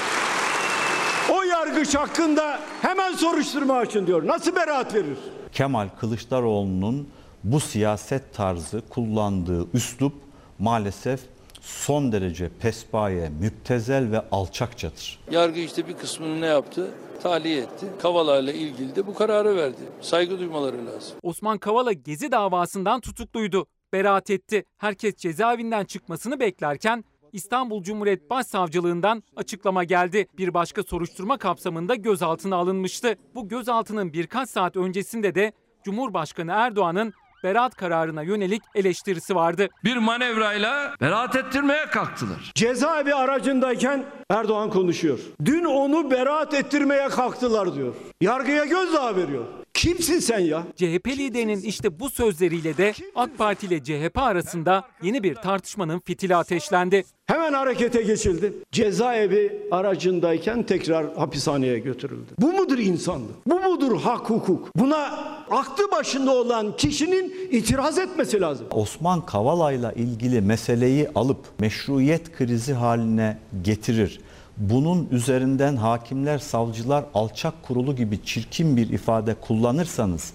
[1.31, 4.27] O yargıç hakkında hemen soruşturma açın diyor.
[4.27, 5.17] Nasıl beraat verir?
[5.51, 7.07] Kemal Kılıçdaroğlu'nun
[7.51, 10.13] bu siyaset tarzı kullandığı üslup
[10.59, 11.19] maalesef
[11.61, 15.19] son derece pespaye, müptezel ve alçakçadır.
[15.31, 16.91] Yargı işte bir kısmını ne yaptı?
[17.23, 17.85] Tahliye etti.
[18.01, 19.81] Kavala ile ilgili de bu kararı verdi.
[20.01, 21.17] Saygı duymaları lazım.
[21.23, 23.65] Osman Kavala Gezi davasından tutukluydu.
[23.93, 24.65] Beraat etti.
[24.77, 30.27] Herkes cezaevinden çıkmasını beklerken İstanbul Cumhuriyet Başsavcılığından açıklama geldi.
[30.37, 33.15] Bir başka soruşturma kapsamında gözaltına alınmıştı.
[33.35, 35.51] Bu gözaltının birkaç saat öncesinde de
[35.83, 39.67] Cumhurbaşkanı Erdoğan'ın beraat kararına yönelik eleştirisi vardı.
[39.83, 42.51] Bir manevrayla beraat ettirmeye kalktılar.
[42.55, 45.19] Cezaevi aracındayken Erdoğan konuşuyor.
[45.45, 47.93] Dün onu beraat ettirmeye kalktılar diyor.
[48.21, 49.43] Yargıya gözdağı veriyor.
[49.77, 50.63] Kimsin sen ya?
[50.75, 56.35] CHP liderinin işte bu sözleriyle de AK Parti ile CHP arasında yeni bir tartışmanın fitili
[56.35, 57.03] ateşlendi.
[57.25, 58.53] Hemen harekete geçildi.
[58.71, 62.31] Cezaevi aracındayken tekrar hapishaneye götürüldü.
[62.39, 63.47] Bu mudur insanlık?
[63.47, 64.75] Bu mudur hak hukuk?
[64.75, 65.03] Buna
[65.51, 68.67] aklı başında olan kişinin itiraz etmesi lazım.
[68.71, 74.19] Osman Kavala'yla ilgili meseleyi alıp meşruiyet krizi haline getirir.
[74.57, 80.33] Bunun üzerinden hakimler, savcılar alçak kurulu gibi çirkin bir ifade kullanırsanız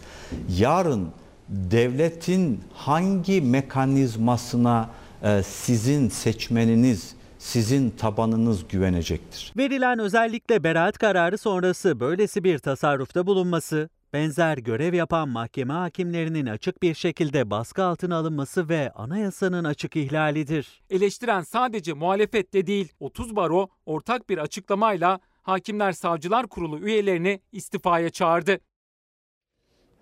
[0.58, 1.08] yarın
[1.48, 4.90] devletin hangi mekanizmasına
[5.22, 9.52] e, sizin seçmeniniz, sizin tabanınız güvenecektir?
[9.56, 16.82] Verilen özellikle beraat kararı sonrası böylesi bir tasarrufta bulunması, benzer görev yapan mahkeme hakimlerinin açık
[16.82, 20.82] bir şekilde baskı altına alınması ve anayasanın açık ihlalidir.
[20.90, 28.10] Eleştiren sadece muhalefet de değil, 30 baro ortak bir açıklamayla Hakimler Savcılar Kurulu üyelerini istifaya
[28.10, 28.60] çağırdı.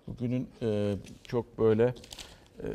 [0.07, 0.95] Bugünün e,
[1.27, 1.95] çok böyle
[2.59, 2.67] e,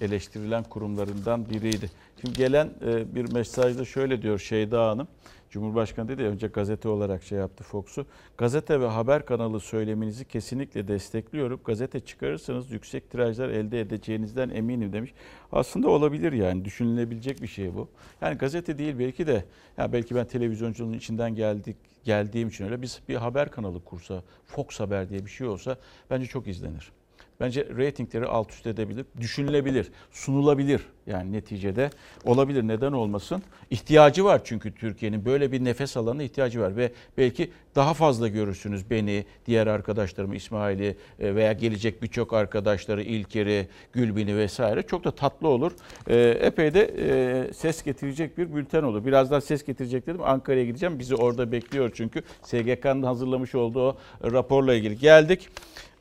[0.00, 1.90] eleştirilen kurumlarından biriydi.
[2.20, 5.08] Şimdi gelen e, bir mesajda şöyle diyor Şeyda Hanım.
[5.50, 8.06] Cumhurbaşkanı dedi ya önce gazete olarak şey yaptı Fox'u.
[8.38, 11.60] Gazete ve haber kanalı söyleminizi kesinlikle destekliyorum.
[11.64, 15.14] Gazete çıkarırsanız yüksek tirajlar elde edeceğinizden eminim demiş.
[15.52, 17.88] Aslında olabilir yani düşünülebilecek bir şey bu.
[18.20, 19.44] Yani gazete değil belki de
[19.78, 24.80] ya belki ben televizyonculuğun içinden geldik geldiğim için öyle biz bir haber kanalı kursa Fox
[24.80, 25.76] Haber diye bir şey olsa
[26.10, 26.92] bence çok izlenir.
[27.40, 30.80] Bence reytingleri alt üst edebilir, düşünülebilir, sunulabilir.
[31.06, 31.90] Yani neticede
[32.24, 33.42] olabilir neden olmasın.
[33.70, 38.90] İhtiyacı var çünkü Türkiye'nin böyle bir nefes alanına ihtiyacı var ve belki daha fazla görürsünüz
[38.90, 45.48] beni, diğer arkadaşlarımı İsmail'i e, veya gelecek birçok arkadaşları İlker'i, Gülbin'i vesaire çok da tatlı
[45.48, 45.72] olur.
[46.08, 49.04] E, epey de e, ses getirecek bir bülten olur.
[49.04, 50.98] Birazdan ses getirecek dedim Ankara'ya gideceğim.
[50.98, 55.48] Bizi orada bekliyor çünkü SGK'nın hazırlamış olduğu raporla ilgili geldik.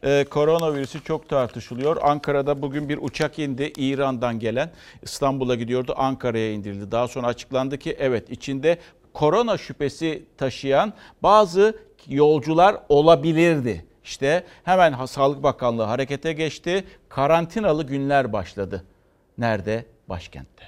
[0.05, 1.97] Ee, koronavirüsü çok tartışılıyor.
[2.01, 6.91] Ankara'da bugün bir uçak indi İran'dan gelen İstanbul'a gidiyordu Ankara'ya indirildi.
[6.91, 8.77] Daha sonra açıklandı ki evet içinde
[9.13, 13.85] korona şüphesi taşıyan bazı yolcular olabilirdi.
[14.03, 16.83] İşte hemen Sağlık Bakanlığı harekete geçti.
[17.09, 18.83] Karantinalı günler başladı.
[19.37, 19.85] Nerede?
[20.09, 20.65] Başkentte.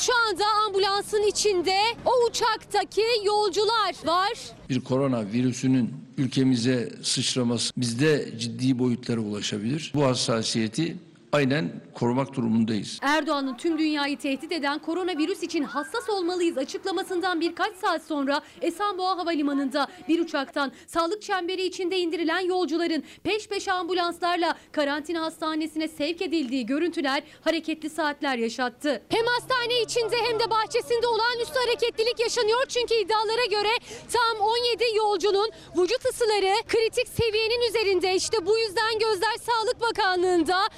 [0.00, 4.32] Şu anda ambulansın içinde o uçaktaki yolcular var.
[4.68, 9.92] Bir korona virüsünün ülkemize sıçraması bizde ciddi boyutlara ulaşabilir.
[9.94, 10.96] Bu hassasiyeti
[11.32, 12.98] aynen korumak durumundayız.
[13.02, 19.86] Erdoğan'ın tüm dünyayı tehdit eden koronavirüs için hassas olmalıyız açıklamasından birkaç saat sonra Esenboğa Havalimanı'nda
[20.08, 27.22] bir uçaktan sağlık çemberi içinde indirilen yolcuların peş peşe ambulanslarla karantina hastanesine sevk edildiği görüntüler
[27.40, 29.02] hareketli saatler yaşattı.
[29.08, 33.72] Hem hastane içinde hem de bahçesinde olağanüstü hareketlilik yaşanıyor çünkü iddialara göre
[34.12, 38.14] tam 17 yolcunun vücut ısıları kritik seviyenin üzerinde.
[38.14, 40.68] İşte bu yüzden gözler Sağlık Bakanlığı'nda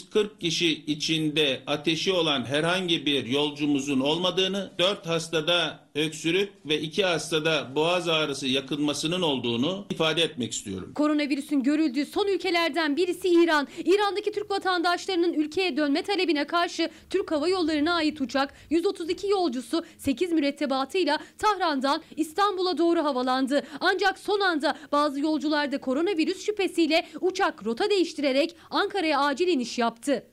[0.00, 7.74] 140 kişi içinde ateşi olan herhangi bir yolcumuzun olmadığını, 4 hastada öksürük ve 2 hastada
[7.74, 10.92] boğaz ağrısı yakınmasının olduğunu ifade etmek istiyorum.
[10.94, 13.68] Koronavirüsün görüldüğü son ülkelerden birisi İran.
[13.84, 20.32] İran'daki Türk vatandaşlarının ülkeye dönme talebine karşı Türk Hava Yolları'na ait uçak 132 yolcusu 8
[20.32, 23.62] mürettebatıyla Tahran'dan İstanbul'a doğru havalandı.
[23.80, 29.89] Ancak son anda bazı yolcularda koronavirüs şüphesiyle uçak rota değiştirerek Ankara'ya acil iniş yaptı.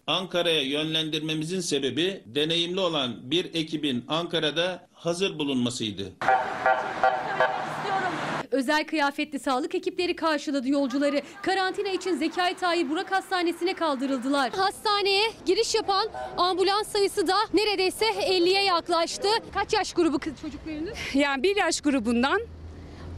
[0.08, 6.12] Ankara'ya yönlendirmemizin sebebi deneyimli olan bir ekibin Ankara'da hazır bulunmasıydı.
[8.52, 11.22] Özel kıyafetli sağlık ekipleri karşıladı yolcuları.
[11.42, 14.52] Karantina için Zekai Tahir Burak Hastanesi'ne kaldırıldılar.
[14.52, 19.28] Hastaneye giriş yapan ambulans sayısı da neredeyse 50'ye yaklaştı.
[19.54, 20.98] Kaç yaş grubu kız çocuklarınız?
[21.14, 22.42] Yani bir yaş grubundan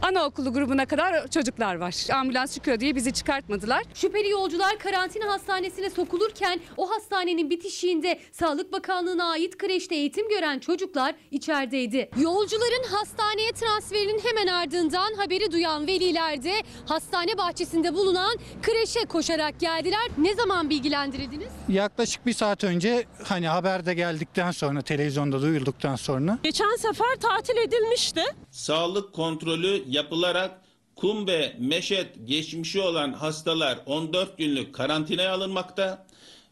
[0.02, 1.94] anaokulu grubuna kadar çocuklar var.
[2.14, 3.82] Ambulans çıkıyor diye bizi çıkartmadılar.
[3.94, 11.14] Şüpheli yolcular karantina hastanesine sokulurken o hastanenin bitişiğinde Sağlık Bakanlığı'na ait kreşte eğitim gören çocuklar
[11.30, 12.10] içerideydi.
[12.20, 16.52] Yolcuların hastaneye transferinin hemen ardından haberi duyan veliler de
[16.86, 20.08] hastane bahçesinde bulunan kreşe koşarak geldiler.
[20.18, 21.48] Ne zaman bilgilendirildiniz?
[21.68, 28.22] Yaklaşık bir saat önce hani haberde geldikten sonra televizyonda duyulduktan sonra Geçen sefer tatil edilmişti.
[28.50, 30.60] Sağlık kontrolü yapılarak
[30.96, 36.06] kum ve meşet geçmişi olan hastalar 14 günlük karantinaya alınmakta.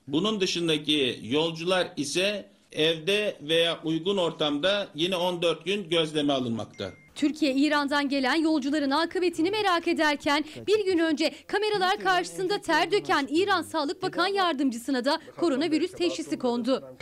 [0.09, 6.90] Bunun dışındaki yolcular ise evde veya uygun ortamda yine 14 gün gözleme alınmakta.
[7.14, 13.62] Türkiye İran'dan gelen yolcuların akıbetini merak ederken bir gün önce kameralar karşısında ter döken İran
[13.62, 16.96] Sağlık Bakan Yardımcısına da koronavirüs teşhisi kondu.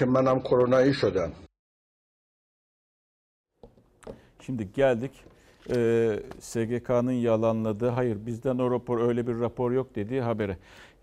[4.46, 5.10] Şimdi geldik
[5.74, 10.56] e, SGK'nın yalanladığı, hayır bizden o rapor öyle bir rapor yok dediği habere.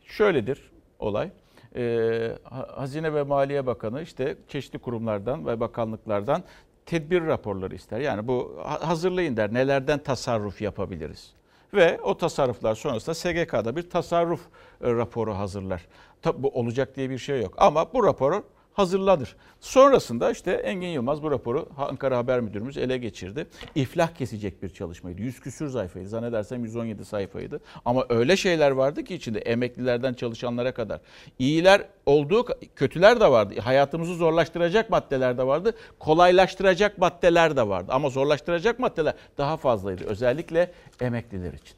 [0.06, 1.30] Şöyledir olay.
[1.76, 6.44] E, Ha- Hazine ve Maliye Bakanı işte çeşitli kurumlardan ve bakanlıklardan
[6.86, 8.00] tedbir raporları ister.
[8.00, 11.34] Yani bu ha- hazırlayın der nelerden tasarruf yapabiliriz.
[11.74, 14.42] Ve o tasarruflar sonrasında SGK'da bir tasarruf
[14.84, 15.86] e, raporu hazırlar.
[16.22, 18.44] Tabi bu olacak diye bir şey yok ama bu raporu
[18.74, 19.36] hazırlanır.
[19.60, 23.48] Sonrasında işte Engin Yılmaz bu raporu Ankara Haber Müdürümüz ele geçirdi.
[23.76, 25.22] İflah kesecek bir çalışmaydı.
[25.22, 26.08] 100 küsür sayfaydı.
[26.08, 27.62] Zannedersem 117 sayfaydı.
[27.86, 31.00] Ama öyle şeyler vardı ki içinde emeklilerden çalışanlara kadar.
[31.40, 33.54] İyiler olduğu, kötüler de vardı.
[33.60, 35.74] Hayatımızı zorlaştıracak maddeler de vardı.
[36.00, 37.92] Kolaylaştıracak maddeler de vardı.
[37.92, 40.04] Ama zorlaştıracak maddeler daha fazlaydı.
[40.04, 41.76] Özellikle emekliler için.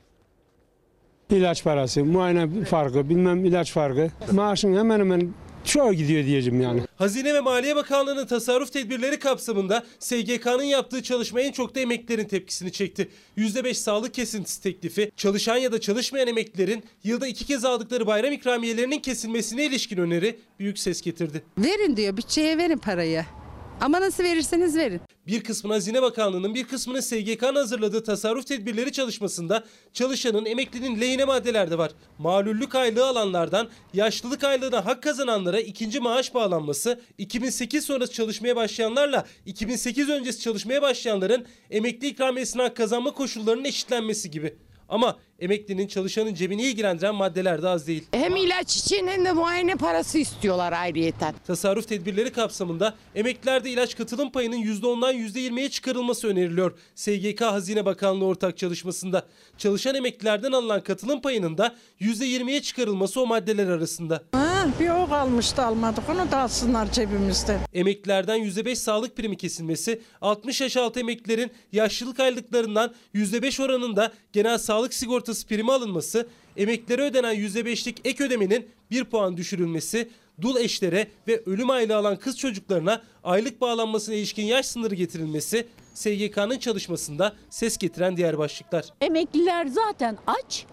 [1.30, 4.10] İlaç parası, muayene farkı, bilmem ilaç farkı.
[4.32, 5.34] Maaşın hemen hemen
[5.65, 6.82] çoğu gidiyor diyeceğim yani.
[6.95, 12.72] Hazine ve Maliye Bakanlığı'nın tasarruf tedbirleri kapsamında SGK'nın yaptığı çalışma en çok da emeklilerin tepkisini
[12.72, 13.09] çekti.
[13.38, 18.99] %5 sağlık kesintisi teklifi, çalışan ya da çalışmayan emeklilerin yılda iki kez aldıkları bayram ikramiyelerinin
[18.99, 21.43] kesilmesine ilişkin öneri büyük ses getirdi.
[21.57, 23.26] Verin diyor bütçeye verin parayı.
[23.82, 25.01] Ama nasıl verirseniz verin.
[25.28, 29.63] Bir kısmını Hazine Bakanlığı'nın bir kısmını SGK'nın hazırladığı tasarruf tedbirleri çalışmasında
[29.93, 31.91] çalışanın emeklinin lehine maddeler de var.
[32.17, 40.09] Malüllük aylığı alanlardan yaşlılık aylığına hak kazananlara ikinci maaş bağlanması, 2008 sonrası çalışmaya başlayanlarla 2008
[40.09, 44.55] öncesi çalışmaya başlayanların emekli ikramiyesine hak kazanma koşullarının eşitlenmesi gibi.
[44.89, 48.04] Ama emeklinin çalışanın cebini ilgilendiren maddeler de az değil.
[48.12, 51.36] Hem ilaç için hem de muayene parası istiyorlar ayrıyeten.
[51.48, 56.78] Tasarruf tedbirleri kapsamında emeklilerde ilaç katılım payının %10'dan %20'ye çıkarılması öneriliyor.
[56.96, 59.26] SGK Hazine Bakanlığı ortak çalışmasında.
[59.58, 64.24] Çalışan emeklilerden alınan katılım payının da %20'ye çıkarılması o maddeler arasında.
[64.32, 67.60] Ha, bir o kalmıştı almadık onu da alsınlar cebimizden.
[67.74, 74.94] Emeklilerden %5 sağlık primi kesilmesi, 60 yaş altı emeklilerin yaşlılık aylıklarından %5 oranında genel sağlık
[74.94, 80.09] sigortası primi alınması, emeklilere ödenen %5'lik ek ödemenin 1 puan düşürülmesi,
[80.41, 86.57] dul eşlere ve ölüm aylığı alan kız çocuklarına aylık bağlanmasına ilişkin yaş sınırı getirilmesi, SGK'nın
[86.57, 88.86] çalışmasında ses getiren diğer başlıklar.
[89.01, 90.65] Emekliler zaten aç.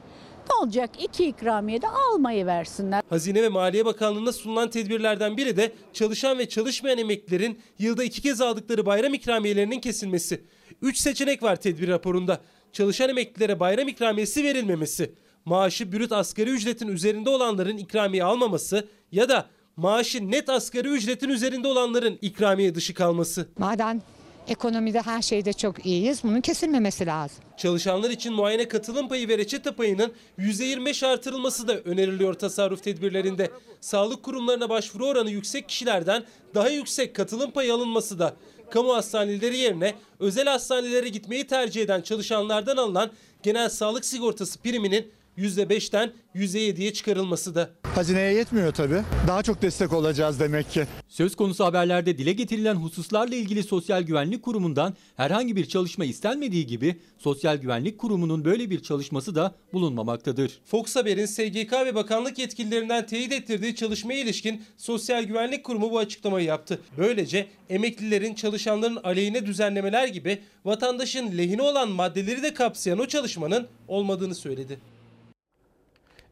[0.50, 0.90] Ne olacak?
[1.03, 3.03] İki ikramiye de almayı versinler.
[3.11, 8.40] Hazine ve Maliye Bakanlığı'na sunulan tedbirlerden biri de çalışan ve çalışmayan emeklilerin yılda iki kez
[8.40, 10.44] aldıkları bayram ikramiyelerinin kesilmesi.
[10.82, 12.40] Üç seçenek var tedbir raporunda.
[12.73, 15.14] Çalışan emeklilere bayram ikramiyesi verilmemesi,
[15.45, 19.47] maaşı brüt asgari ücretin üzerinde olanların ikramiye almaması ya da
[19.77, 23.49] maaşı net asgari ücretin üzerinde olanların ikramiye dışı kalması.
[23.59, 24.03] Madem
[24.49, 27.45] ekonomide her şeyde çok iyiyiz bunun kesilmemesi lazım.
[27.57, 33.51] Çalışanlar için muayene katılım payı ve reçete payının %25 artırılması da öneriliyor tasarruf tedbirlerinde.
[33.81, 38.37] Sağlık kurumlarına başvuru oranı yüksek kişilerden daha yüksek katılım payı alınması da.
[38.73, 43.11] Kamu hastaneleri yerine özel hastanelere gitmeyi tercih eden çalışanlardan alınan
[43.43, 47.70] genel sağlık sigortası priminin %5'ten %7'ye çıkarılması da.
[47.95, 49.03] Hazineye yetmiyor tabii.
[49.28, 50.85] Daha çok destek olacağız demek ki.
[51.09, 56.97] Söz konusu haberlerde dile getirilen hususlarla ilgili Sosyal Güvenlik Kurumu'ndan herhangi bir çalışma istenmediği gibi
[57.18, 60.61] Sosyal Güvenlik Kurumu'nun böyle bir çalışması da bulunmamaktadır.
[60.64, 66.47] Fox Haber'in SGK ve bakanlık yetkililerinden teyit ettirdiği çalışmaya ilişkin Sosyal Güvenlik Kurumu bu açıklamayı
[66.47, 66.80] yaptı.
[66.99, 74.35] Böylece emeklilerin çalışanların aleyhine düzenlemeler gibi vatandaşın lehine olan maddeleri de kapsayan o çalışmanın olmadığını
[74.35, 74.91] söyledi.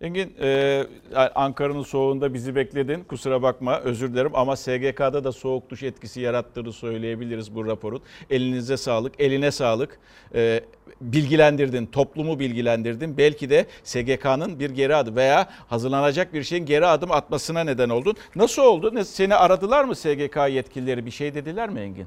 [0.00, 0.86] Engin e,
[1.34, 3.04] Ankara'nın soğuğunda bizi bekledin.
[3.04, 8.02] Kusura bakma özür dilerim ama SGK'da da soğuk duş etkisi yarattığını söyleyebiliriz bu raporun.
[8.30, 9.98] Elinize sağlık, eline sağlık.
[10.34, 10.60] E,
[11.00, 13.16] bilgilendirdin, toplumu bilgilendirdin.
[13.16, 18.16] Belki de SGK'nın bir geri adım veya hazırlanacak bir şeyin geri adım atmasına neden oldun.
[18.36, 19.04] Nasıl oldu?
[19.04, 21.06] Seni aradılar mı SGK yetkilileri?
[21.06, 22.06] Bir şey dediler mi Engin?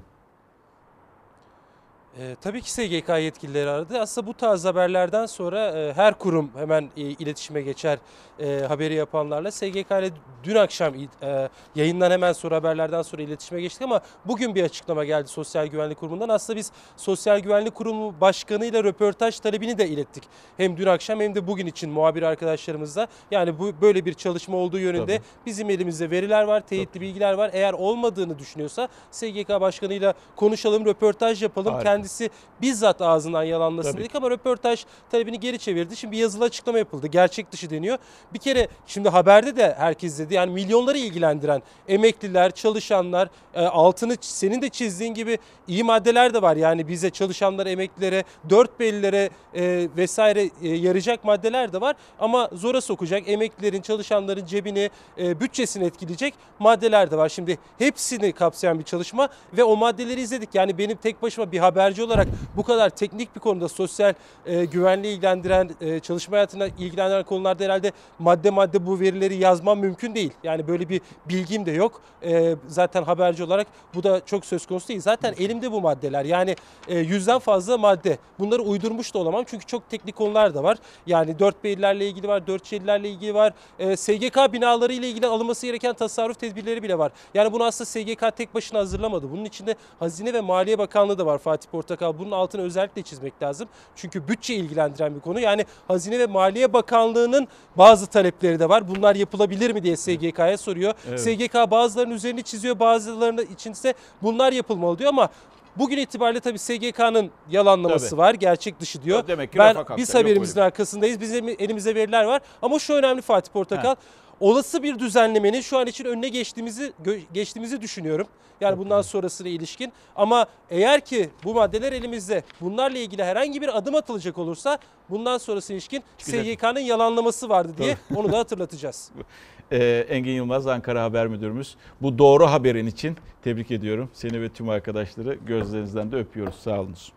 [2.20, 4.00] E, tabii ki SGK yetkilileri aradı.
[4.00, 8.00] Aslında bu tarz haberlerden sonra e, her kurum hemen e, iletişime geçer
[8.40, 9.52] e, haberi yapanlarla.
[9.52, 10.10] SGK ile
[10.44, 15.28] dün akşam e, yayından hemen sonra haberlerden sonra iletişime geçtik ama bugün bir açıklama geldi
[15.28, 16.30] Sosyal Güvenlik Kurumu'ndan.
[16.30, 20.24] Aslında biz Sosyal Güvenlik Kurumu Başkanı ile röportaj talebini de ilettik.
[20.58, 23.08] Hem dün akşam hem de bugün için muhabir arkadaşlarımızla.
[23.32, 25.28] Yani bu böyle bir çalışma olduğu yönünde Tabii.
[25.46, 27.06] bizim elimizde veriler var, teyitli Tabii.
[27.06, 27.50] bilgiler var.
[27.54, 31.74] Eğer olmadığını düşünüyorsa SGK Başkanı'yla konuşalım, röportaj yapalım.
[31.74, 32.03] Harika.
[32.04, 32.30] Kendisi
[32.62, 34.02] bizzat ağzından yalanlasın Tabii.
[34.02, 35.96] dedik ama röportaj talebini geri çevirdi.
[35.96, 37.08] Şimdi bir yazılı açıklama yapıldı.
[37.08, 37.98] Gerçek dışı deniyor.
[38.34, 40.34] Bir kere şimdi haberde de herkes dedi.
[40.34, 45.38] Yani milyonları ilgilendiren emekliler, çalışanlar, e, altını senin de çizdiğin gibi
[45.68, 46.56] iyi maddeler de var.
[46.56, 51.96] Yani bize çalışanlar, emeklilere, dört bellilere e, vesaire e, yarayacak maddeler de var.
[52.20, 57.30] Ama zora sokacak, emeklilerin, çalışanların cebini, bütçesini etkileyecek maddeler de var.
[57.30, 60.50] Şimdi hepsini kapsayan bir çalışma ve o maddeleri izledik.
[60.54, 61.60] Yani benim tek başıma bir
[61.94, 64.14] haberci olarak bu kadar teknik bir konuda sosyal
[64.46, 70.16] e, güvenliği ilgilendiren, e, çalışma hayatına ilgilendiren konularda herhalde madde madde bu verileri yazmam mümkün
[70.16, 70.32] değil.
[70.44, 72.02] Yani böyle bir bilgim de yok.
[72.24, 75.02] E, zaten haberci olarak bu da çok söz konusu değil.
[75.02, 76.26] Zaten elimde bu maddeler.
[76.26, 76.56] Yani
[76.88, 78.18] e, yüzden fazla madde.
[78.40, 80.78] Bunları uydurmuş da olamam çünkü çok teknik konular da var.
[81.08, 83.54] Yani dört beylerle ilgili var, dört şehirlerle ilgili var.
[83.80, 87.12] E, SGK binaları ile ilgili alınması gereken tasarruf tedbirleri bile var.
[87.34, 89.32] Yani bunu aslında SGK tek başına hazırlamadı.
[89.32, 91.83] Bunun içinde Hazine ve Maliye Bakanlığı da var Fatih Portakal.
[91.90, 93.68] Bunun altını özellikle çizmek lazım.
[93.96, 95.40] Çünkü bütçe ilgilendiren bir konu.
[95.40, 98.88] Yani Hazine ve Maliye Bakanlığı'nın bazı talepleri de var.
[98.88, 100.94] Bunlar yapılabilir mi diye SGK'ya soruyor.
[101.10, 101.20] Evet.
[101.20, 105.30] SGK bazılarının üzerini çiziyor, bazılarının içinde bunlar yapılmalı diyor ama
[105.76, 108.18] Bugün itibariyle tabii SGK'nın yalanlaması tabii.
[108.18, 108.34] var.
[108.34, 109.28] Gerçek dışı diyor.
[109.28, 111.22] Demek ki ben biz haberimizin arkasındayız.
[111.22, 112.42] Bizim elimizde veriler var.
[112.62, 113.90] Ama şu önemli Fatih Portakal.
[113.90, 113.96] Ha
[114.40, 116.94] olası bir düzenlemenin şu an için önüne geçtiğimizi
[117.34, 118.28] geçtiğimizi düşünüyorum.
[118.62, 119.94] Yani bundan sonrasına ilişkin.
[120.16, 124.78] Ama eğer ki bu maddeler elimizde bunlarla ilgili herhangi bir adım atılacak olursa
[125.10, 129.12] bundan sonrası ilişkin SGK'nın yalanlaması vardı diye onu da hatırlatacağız.
[129.72, 131.76] ee, Engin Yılmaz Ankara Haber Müdürümüz.
[132.02, 134.10] Bu doğru haberin için tebrik ediyorum.
[134.14, 136.56] Seni ve tüm arkadaşları gözlerinizden de öpüyoruz.
[136.56, 137.12] Sağ olunuz.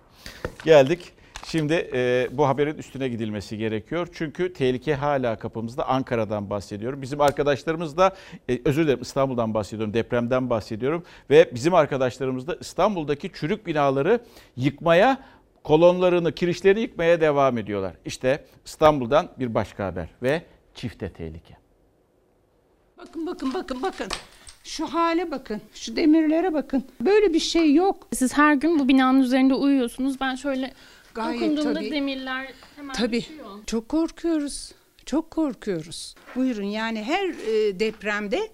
[0.64, 1.12] Geldik
[1.45, 4.09] Şimdi e, bu haberin üstüne gidilmesi gerekiyor.
[4.12, 5.89] Çünkü tehlike hala kapımızda.
[5.89, 7.03] Ankara'dan bahsediyorum.
[7.03, 8.16] Bizim arkadaşlarımız da
[8.49, 9.95] e, özür dilerim İstanbul'dan bahsediyorum.
[9.95, 11.05] Depremden bahsediyorum.
[11.30, 14.20] Ve bizim arkadaşlarımız da İstanbul'daki çürük binaları
[14.57, 15.18] yıkmaya
[15.64, 17.95] kolonlarını, kirişleri yıkmaya devam ediyorlar.
[18.05, 20.43] İşte İstanbul'dan bir başka haber ve
[20.74, 21.57] çifte tehlike.
[22.99, 24.09] Bakın bakın bakın bakın.
[24.64, 25.61] Şu hale bakın.
[25.74, 26.84] Şu demirlere bakın.
[27.01, 28.09] Böyle bir şey yok.
[28.12, 30.20] Siz her gün bu binanın üzerinde uyuyorsunuz.
[30.20, 30.72] Ben şöyle
[31.17, 31.91] Gayet tabii.
[31.91, 33.21] demirler hemen Tabii.
[33.21, 33.51] düşüyor.
[33.67, 34.73] Çok korkuyoruz.
[35.07, 36.14] Çok korkuyoruz.
[36.37, 38.49] Buyurun yani her e, depremde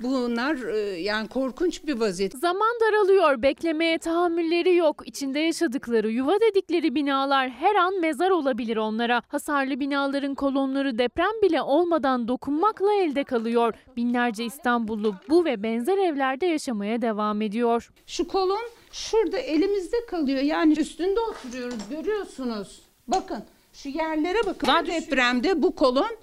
[0.00, 2.38] bunlar e, yani korkunç bir vaziyet.
[2.38, 5.02] Zaman daralıyor, beklemeye tahammülleri yok.
[5.06, 9.22] İçinde yaşadıkları, yuva dedikleri binalar her an mezar olabilir onlara.
[9.28, 13.74] Hasarlı binaların kolonları deprem bile olmadan dokunmakla elde kalıyor.
[13.96, 17.90] Binlerce İstanbullu bu ve benzer evlerde yaşamaya devam ediyor.
[18.06, 20.40] Şu kolon şurada elimizde kalıyor.
[20.40, 22.82] Yani üstünde oturuyoruz görüyorsunuz.
[23.08, 24.68] Bakın şu yerlere bakın.
[24.82, 26.16] Bu depremde bu kolon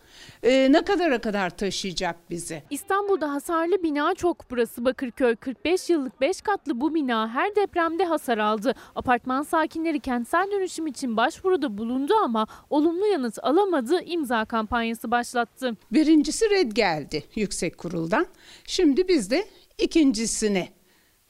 [0.43, 2.63] e, ne kadara kadar taşıyacak bizi?
[2.69, 4.51] İstanbul'da hasarlı bina çok.
[4.51, 5.35] Burası Bakırköy.
[5.35, 8.73] 45 yıllık 5 katlı bu bina her depremde hasar aldı.
[8.95, 14.01] Apartman sakinleri kentsel dönüşüm için başvuruda bulundu ama olumlu yanıt alamadı.
[14.03, 15.77] imza kampanyası başlattı.
[15.91, 18.25] Birincisi red geldi yüksek kuruldan.
[18.67, 19.45] Şimdi biz de
[19.77, 20.67] ikincisine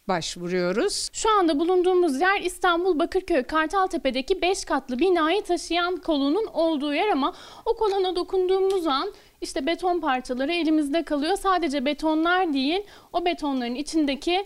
[0.08, 1.10] başvuruyoruz.
[1.14, 7.34] Şu anda bulunduğumuz yer İstanbul Bakırköy Kartaltepe'deki 5 katlı binayı taşıyan kolonun olduğu yer ama
[7.66, 11.38] o kolona dokunduğumuz an işte beton parçaları elimizde kalıyor.
[11.38, 12.82] Sadece betonlar değil
[13.14, 14.45] o betonların içindeki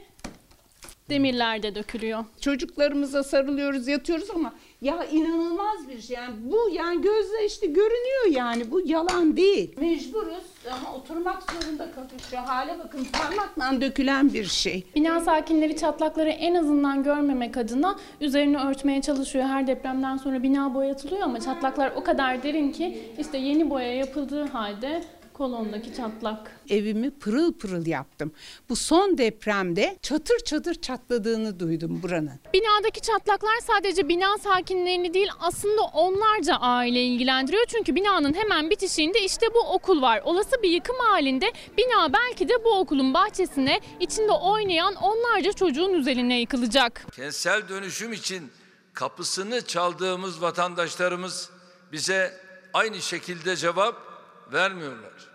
[1.10, 2.26] demirler de dökülüyor.
[2.42, 6.16] Çocuklarımıza sarılıyoruz, yatıyoruz ama ya inanılmaz bir şey.
[6.16, 9.76] Yani bu yani gözle işte görünüyor yani bu yalan değil.
[9.80, 12.34] Mecburuz ama oturmak zorunda kalıyoruz.
[12.34, 14.84] Hale bakın parmakla dökülen bir şey.
[14.96, 19.46] Bina sakinleri çatlakları en azından görmemek adına üzerini örtmeye çalışıyor.
[19.46, 24.48] Her depremden sonra bina boyatılıyor ama çatlaklar o kadar derin ki işte yeni boya yapıldığı
[24.48, 25.04] halde
[25.38, 26.52] kolondaki çatlak.
[26.70, 28.32] Evimi pırıl pırıl yaptım.
[28.70, 32.40] Bu son depremde çatır çatır çatladığını duydum buranın.
[32.54, 37.66] Binadaki çatlaklar sadece bina sakinlerini değil aslında onlarca aile ilgilendiriyor.
[37.68, 40.22] Çünkü binanın hemen bitişiğinde işte bu okul var.
[40.26, 46.40] Olası bir yıkım halinde bina belki de bu okulun bahçesine içinde oynayan onlarca çocuğun üzerine
[46.40, 47.06] yıkılacak.
[47.16, 48.52] Kentsel dönüşüm için
[48.94, 51.50] kapısını çaldığımız vatandaşlarımız
[51.92, 52.34] bize
[52.74, 53.96] aynı şekilde cevap
[54.54, 55.27] vermiyorlar.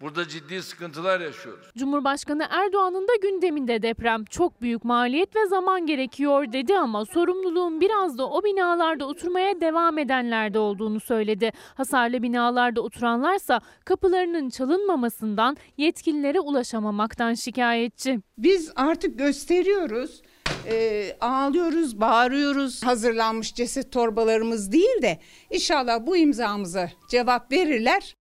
[0.00, 1.66] Burada ciddi sıkıntılar yaşıyoruz.
[1.76, 8.18] Cumhurbaşkanı Erdoğan'ın da gündeminde deprem çok büyük maliyet ve zaman gerekiyor dedi ama sorumluluğun biraz
[8.18, 11.52] da o binalarda oturmaya devam edenlerde olduğunu söyledi.
[11.74, 18.20] Hasarlı binalarda oturanlarsa kapılarının çalınmamasından yetkililere ulaşamamaktan şikayetçi.
[18.38, 20.22] Biz artık gösteriyoruz.
[20.66, 22.84] e, ağlıyoruz, bağırıyoruz.
[22.84, 25.18] Hazırlanmış ceset torbalarımız değil de
[25.50, 28.17] inşallah bu imzamıza cevap verirler.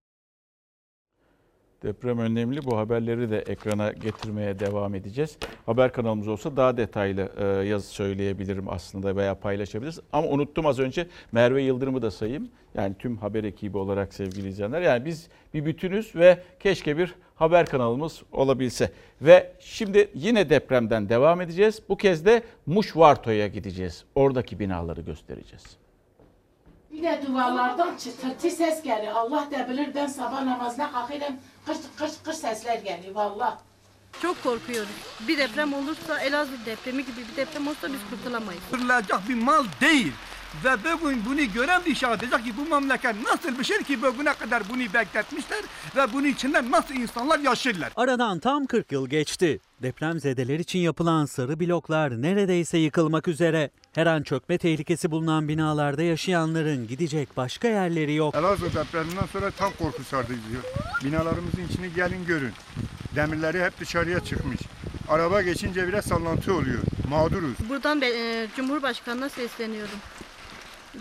[1.84, 2.66] Deprem önemli.
[2.66, 5.38] Bu haberleri de ekrana getirmeye devam edeceğiz.
[5.66, 10.00] Haber kanalımız olsa daha detaylı e, yazı söyleyebilirim aslında veya paylaşabiliriz.
[10.12, 12.50] Ama unuttum az önce Merve Yıldırım'ı da sayayım.
[12.76, 14.82] Yani tüm haber ekibi olarak sevgili izleyenler.
[14.82, 18.92] Yani biz bir bütünüz ve keşke bir haber kanalımız olabilse.
[19.22, 21.82] Ve şimdi yine depremden devam edeceğiz.
[21.90, 24.06] Bu kez de Muşvarto'ya gideceğiz.
[24.16, 25.87] Oradaki binaları göstereceğiz.
[26.98, 29.14] Bir de duvarlardan çıtırtı ses geliyor.
[29.16, 31.36] Allah da bilir ben sabah namazına kalkıyorum.
[31.66, 33.58] Kış kış kış sesler geliyor valla.
[34.22, 34.90] Çok korkuyoruz.
[35.28, 38.62] Bir deprem olursa Elazığ depremi gibi bir deprem olursa biz kurtulamayız.
[38.72, 40.14] Kırılacak bir mal değil.
[40.64, 40.70] Ve
[41.02, 44.64] bugün bunu gören bir şey diyecek ki bu memleket nasıl bir şey ki bugüne kadar
[44.70, 45.60] bunu bekletmişler
[45.96, 47.92] ve bunun içinde nasıl insanlar yaşarlar.
[47.96, 49.60] Aradan tam 40 yıl geçti.
[49.82, 53.70] Depremzedeler için yapılan sarı bloklar neredeyse yıkılmak üzere.
[53.96, 58.36] Her an çökme tehlikesi bulunan binalarda yaşayanların gidecek başka yerleri yok.
[58.36, 60.64] Elazığ depreminden sonra tam korku sardı diyor.
[61.04, 62.52] Binalarımızın içini gelin görün.
[63.16, 64.60] Demirleri hep dışarıya çıkmış.
[65.10, 66.80] Araba geçince bile sallantı oluyor.
[67.10, 67.56] Mağduruz.
[67.70, 70.00] Buradan ben, e, Cumhurbaşkanı'na sesleniyorum.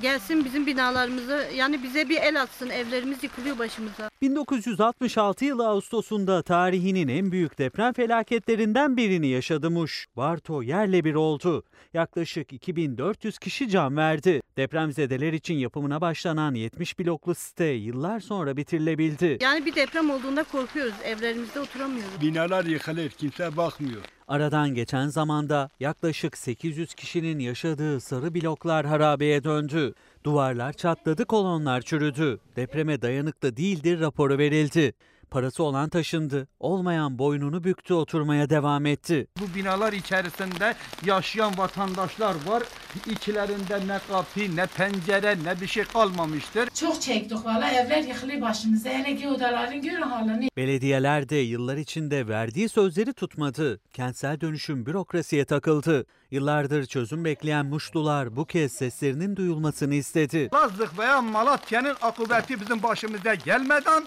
[0.03, 4.11] Gelsin bizim binalarımızı yani bize bir el atsın evlerimiz yıkılıyor başımıza.
[4.23, 10.07] 1966 yılı Ağustos'unda tarihinin en büyük deprem felaketlerinden birini yaşadı Muş.
[10.17, 11.65] Varto yerle bir oldu.
[11.95, 14.41] Yaklaşık 2400 kişi can verdi.
[14.57, 19.39] Depremzedeler için yapımına başlanan 70 bloklu site yıllar sonra bitirilebildi.
[19.41, 22.21] Yani bir deprem olduğunda korkuyoruz evlerimizde oturamıyoruz.
[22.21, 24.03] Binalar yıkılır kimse bakmıyor.
[24.29, 29.95] Aradan geçen zamanda yaklaşık 800 kişinin yaşadığı sarı bloklar harabeye döndü.
[30.25, 32.41] Duvarlar çatladı, kolonlar çürüdü.
[32.57, 34.93] Depreme dayanıklı değildir raporu verildi.
[35.31, 39.27] Parası olan taşındı, olmayan boynunu büktü oturmaya devam etti.
[39.41, 40.75] Bu binalar içerisinde
[41.05, 42.63] yaşayan vatandaşlar var.
[43.11, 46.69] İçlerinde ne kapı, ne pencere, ne bir şey kalmamıştır.
[46.71, 48.89] Çok çektik valla evler yıkılıyor başımıza.
[48.89, 50.49] Hele ki odaların görün halini.
[50.57, 53.81] Belediyeler de yıllar içinde verdiği sözleri tutmadı.
[53.93, 56.07] Kentsel dönüşüm bürokrasiye takıldı.
[56.31, 60.51] Yıllardır çözüm bekleyen Muşlular bu kez seslerinin duyulmasını istedi.
[60.55, 64.05] Lazlık veya Malatya'nın akıbeti bizim başımıza gelmeden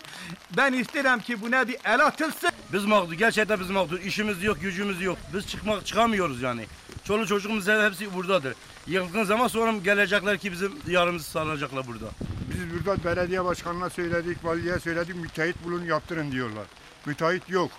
[0.58, 2.50] ben isterim ki buna bir el atılsın.
[2.74, 4.00] Biz mağdur, gerçekten biz mağdur.
[4.00, 5.18] İşimiz yok, gücümüz yok.
[5.34, 6.66] Biz çıkmak çıkamıyoruz yani.
[7.04, 8.56] Çoluk çocuğumuz hepsi buradadır.
[8.88, 12.06] Yakın zaman sonra gelecekler ki bizim diyarımızı sağlayacaklar burada.
[12.54, 16.66] Biz burada belediye başkanına söyledik, valiye söyledik, müteahhit bulun yaptırın diyorlar.
[17.06, 17.72] Müteahhit yok.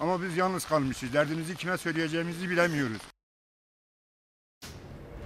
[0.00, 1.12] Ama biz yalnız kalmışız.
[1.12, 3.11] Derdimizi kime söyleyeceğimizi bilemiyoruz.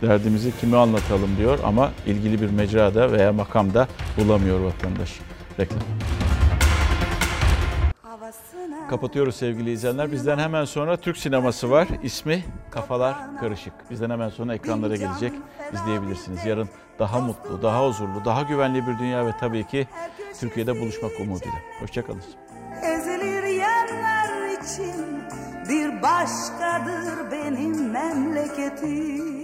[0.02, 5.20] Derdimizi kime anlatalım diyor ama ilgili bir mecrada veya makamda bulamıyor vatandaş.
[5.60, 5.80] Reklam.
[8.90, 10.12] Kapatıyoruz sevgili izleyenler.
[10.12, 11.88] Bizden hemen sonra Türk sineması var.
[12.02, 13.72] İsmi Kafalar Karışık.
[13.90, 15.32] Bizden hemen sonra ekranlara gelecek.
[15.72, 16.46] İzleyebilirsiniz.
[16.46, 16.68] Yarın
[16.98, 19.88] daha mutlu, daha huzurlu, daha güvenli bir dünya ve tabii ki
[20.40, 21.58] Türkiye'de buluşmak umuduyla.
[21.80, 22.22] Hoşçakalın.
[22.82, 25.20] Ezilir yerler için
[25.68, 29.35] bir başkadır benim memleketim.